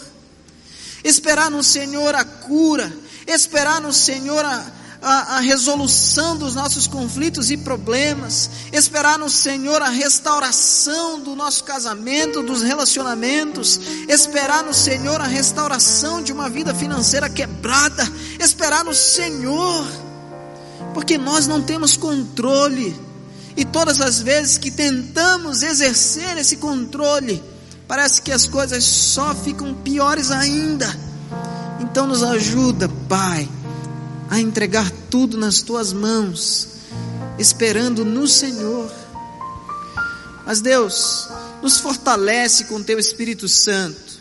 Esperar 1.03 1.51
no 1.51 1.63
Senhor 1.63 2.15
a 2.15 2.25
cura, 2.25 2.93
esperar 3.27 3.81
no 3.81 3.93
Senhor 3.93 4.45
a, 4.45 4.67
a, 5.01 5.37
a, 5.37 5.41
resolução 5.41 6.37
dos 6.37 6.55
nossos 6.55 6.87
conflitos 6.87 7.51
e 7.51 7.57
problemas, 7.57 8.51
esperar 8.71 9.19
no 9.19 9.31
Senhor 9.31 9.81
a 9.81 9.89
restauração 9.89 11.19
do 11.21 11.35
nosso 11.35 11.65
casamento, 11.65 12.43
dos 12.43 12.61
relacionamentos, 12.61 13.81
esperar 14.09 14.63
no 14.63 14.75
Senhor 14.75 15.23
a 15.23 15.27
restauração 15.27 16.23
de 16.23 16.33
uma 16.35 16.51
vida 16.51 16.75
financeira 16.75 17.31
quebrada, 17.31 18.07
esperar 18.39 18.85
no 18.85 18.95
Senhor, 18.95 19.87
porque 20.93 21.17
nós 21.17 21.47
não 21.47 21.63
temos 21.63 21.97
controle 21.97 23.10
e 23.57 23.65
todas 23.65 24.01
as 24.01 24.21
vezes 24.21 24.59
que 24.59 24.71
tentamos 24.71 25.63
exercer 25.63 26.37
esse 26.39 26.57
controle, 26.57 27.43
parece 27.89 28.23
que 28.23 28.33
as 28.33 28.47
coisas 28.47 28.85
só 28.85 29.35
ficam 29.35 29.75
piores 29.75 30.31
ainda. 30.31 30.89
Então 31.81 32.07
nos 32.07 32.23
ajuda, 32.23 32.89
Pai, 33.09 33.49
a 34.29 34.41
entregar 34.41 34.91
tudo 35.11 35.37
nas 35.37 35.63
tuas 35.63 35.93
mãos, 35.93 36.69
esperando 37.39 38.05
no 38.05 38.29
Senhor. 38.29 38.91
Mas 40.47 40.61
Deus, 40.61 41.29
nos 41.63 41.79
fortalece 41.79 42.65
com 42.65 42.83
teu 42.83 42.99
Espírito 42.99 43.49
Santo, 43.49 44.21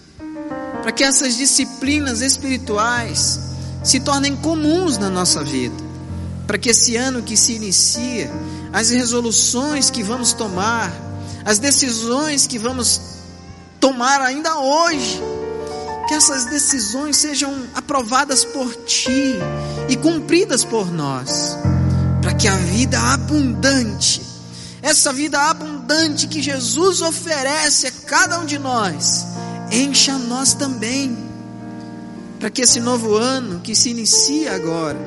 para 0.82 0.92
que 0.92 1.04
essas 1.04 1.36
disciplinas 1.38 2.22
espirituais 2.22 3.40
se 3.84 4.00
tornem 4.00 4.36
comuns 4.36 4.98
na 4.98 5.10
nossa 5.10 5.44
vida, 5.44 5.76
para 6.46 6.58
que 6.58 6.70
esse 6.70 6.96
ano 6.96 7.22
que 7.22 7.38
se 7.38 7.54
inicia, 7.54 8.32
as 8.72 8.90
resoluções 8.90 9.90
que 9.90 10.04
vamos 10.04 10.34
tomar, 10.34 10.92
as 11.44 11.60
decisões 11.60 12.46
que 12.46 12.60
vamos 12.60 13.02
tomar 13.80 14.22
ainda 14.22 14.60
hoje, 14.60 15.20
que 16.08 16.14
essas 16.14 16.46
decisões 16.46 17.18
sejam 17.18 17.68
aprovadas 17.74 18.44
por 18.44 18.76
Ti 18.86 19.36
e 19.88 19.96
cumpridas 19.96 20.64
por 20.64 20.92
nós, 20.92 21.58
para 22.22 22.34
que 22.34 22.48
a 22.48 22.56
vida 22.56 23.00
abundante, 23.00 24.22
essa 24.82 25.12
vida 25.12 25.40
abundante 25.40 26.28
que 26.28 26.42
Jesus 26.42 27.02
oferece 27.02 27.88
a 27.88 27.92
cada 27.92 28.40
um 28.40 28.46
de 28.46 28.60
nós, 28.60 29.26
encha 29.72 30.18
nós 30.18 30.54
também, 30.54 31.18
para 32.40 32.50
que 32.50 32.62
esse 32.62 32.80
novo 32.80 33.16
ano 33.16 33.60
que 33.60 33.76
se 33.76 33.90
inicia 33.90 34.56
agora, 34.56 35.00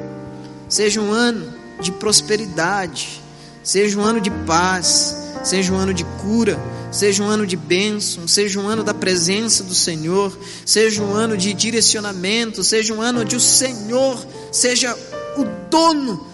seja 0.68 1.00
um 1.00 1.12
ano 1.12 1.52
de 1.80 1.90
prosperidade, 1.92 3.21
Seja 3.62 3.98
um 3.98 4.02
ano 4.02 4.20
de 4.20 4.30
paz, 4.30 5.16
seja 5.44 5.72
um 5.72 5.76
ano 5.76 5.94
de 5.94 6.04
cura, 6.20 6.58
seja 6.90 7.22
um 7.22 7.28
ano 7.28 7.46
de 7.46 7.56
bênção, 7.56 8.26
seja 8.26 8.60
um 8.60 8.66
ano 8.66 8.82
da 8.82 8.92
presença 8.92 9.62
do 9.62 9.74
Senhor, 9.74 10.36
seja 10.66 11.02
um 11.02 11.14
ano 11.14 11.36
de 11.36 11.54
direcionamento, 11.54 12.64
seja 12.64 12.92
um 12.92 13.00
ano 13.00 13.20
onde 13.20 13.36
o 13.36 13.40
Senhor 13.40 14.24
seja 14.50 14.96
o 15.36 15.44
dono 15.70 16.26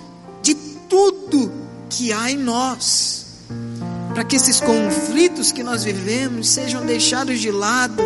de 0.42 0.54
tudo 0.88 1.52
que 1.90 2.12
há 2.12 2.30
em 2.30 2.38
nós. 2.38 3.26
Para 4.14 4.24
que 4.24 4.36
esses 4.36 4.60
conflitos 4.60 5.52
que 5.52 5.62
nós 5.62 5.84
vivemos 5.84 6.48
sejam 6.48 6.84
deixados 6.84 7.40
de 7.40 7.50
lado 7.50 8.02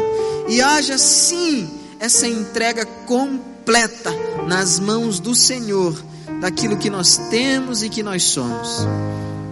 e 0.48 0.60
haja 0.60 0.98
sim 0.98 1.70
essa 1.98 2.26
entrega 2.26 2.84
completa 2.84 4.12
nas 4.46 4.78
mãos 4.78 5.20
do 5.20 5.34
Senhor 5.34 6.11
daquilo 6.42 6.76
que 6.76 6.90
nós 6.90 7.18
temos 7.30 7.84
e 7.84 7.88
que 7.88 8.02
nós 8.02 8.24
somos. 8.24 8.84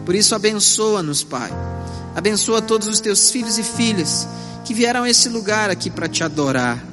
Por 0.05 0.12
isso, 0.12 0.34
abençoa-nos, 0.34 1.22
Pai. 1.22 1.49
Abençoa 2.16 2.61
todos 2.61 2.88
os 2.88 2.99
teus 2.99 3.30
filhos 3.30 3.59
e 3.59 3.62
filhas 3.62 4.26
que 4.64 4.74
vieram 4.74 5.05
a 5.05 5.09
esse 5.09 5.28
lugar 5.28 5.70
aqui 5.70 5.88
para 5.88 6.09
te 6.09 6.24
adorar, 6.24 6.84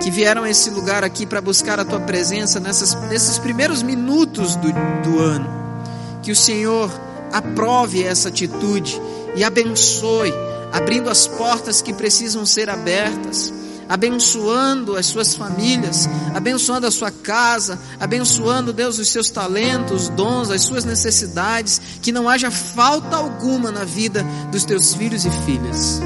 que 0.00 0.10
vieram 0.10 0.44
a 0.44 0.50
esse 0.50 0.70
lugar 0.70 1.04
aqui 1.04 1.26
para 1.26 1.42
buscar 1.42 1.78
a 1.78 1.84
tua 1.84 2.00
presença 2.00 2.58
nessas, 2.58 2.94
nesses 3.10 3.38
primeiros 3.38 3.82
minutos 3.82 4.56
do, 4.56 4.68
do 5.02 5.18
ano. 5.20 5.46
Que 6.22 6.32
o 6.32 6.36
Senhor 6.36 6.90
aprove 7.30 8.02
essa 8.02 8.30
atitude 8.30 8.98
e 9.36 9.44
abençoe, 9.44 10.32
abrindo 10.72 11.10
as 11.10 11.26
portas 11.26 11.82
que 11.82 11.92
precisam 11.92 12.46
ser 12.46 12.70
abertas 12.70 13.52
abençoando 13.92 14.96
as 14.96 15.04
suas 15.04 15.34
famílias, 15.34 16.08
abençoando 16.34 16.86
a 16.86 16.90
sua 16.90 17.10
casa, 17.10 17.78
abençoando, 18.00 18.72
Deus, 18.72 18.98
os 18.98 19.08
seus 19.08 19.28
talentos, 19.28 20.08
dons, 20.08 20.50
as 20.50 20.62
suas 20.62 20.86
necessidades, 20.86 21.78
que 22.00 22.10
não 22.10 22.26
haja 22.26 22.50
falta 22.50 23.16
alguma 23.16 23.70
na 23.70 23.84
vida 23.84 24.24
dos 24.50 24.64
teus 24.64 24.94
filhos 24.94 25.26
e 25.26 25.30
filhas. 25.44 26.00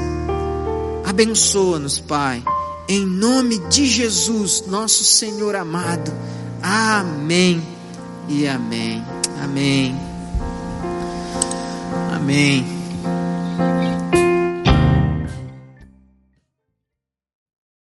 Abençoa-nos, 1.05 1.97
Pai, 1.97 2.43
em 2.89 3.05
nome 3.05 3.57
de 3.69 3.85
Jesus, 3.85 4.65
nosso 4.67 5.05
Senhor 5.05 5.55
amado. 5.55 6.13
Amém 6.61 7.65
e 8.27 8.45
amém. 8.49 9.01
Amém. 9.41 9.97
Amém. 12.13 12.76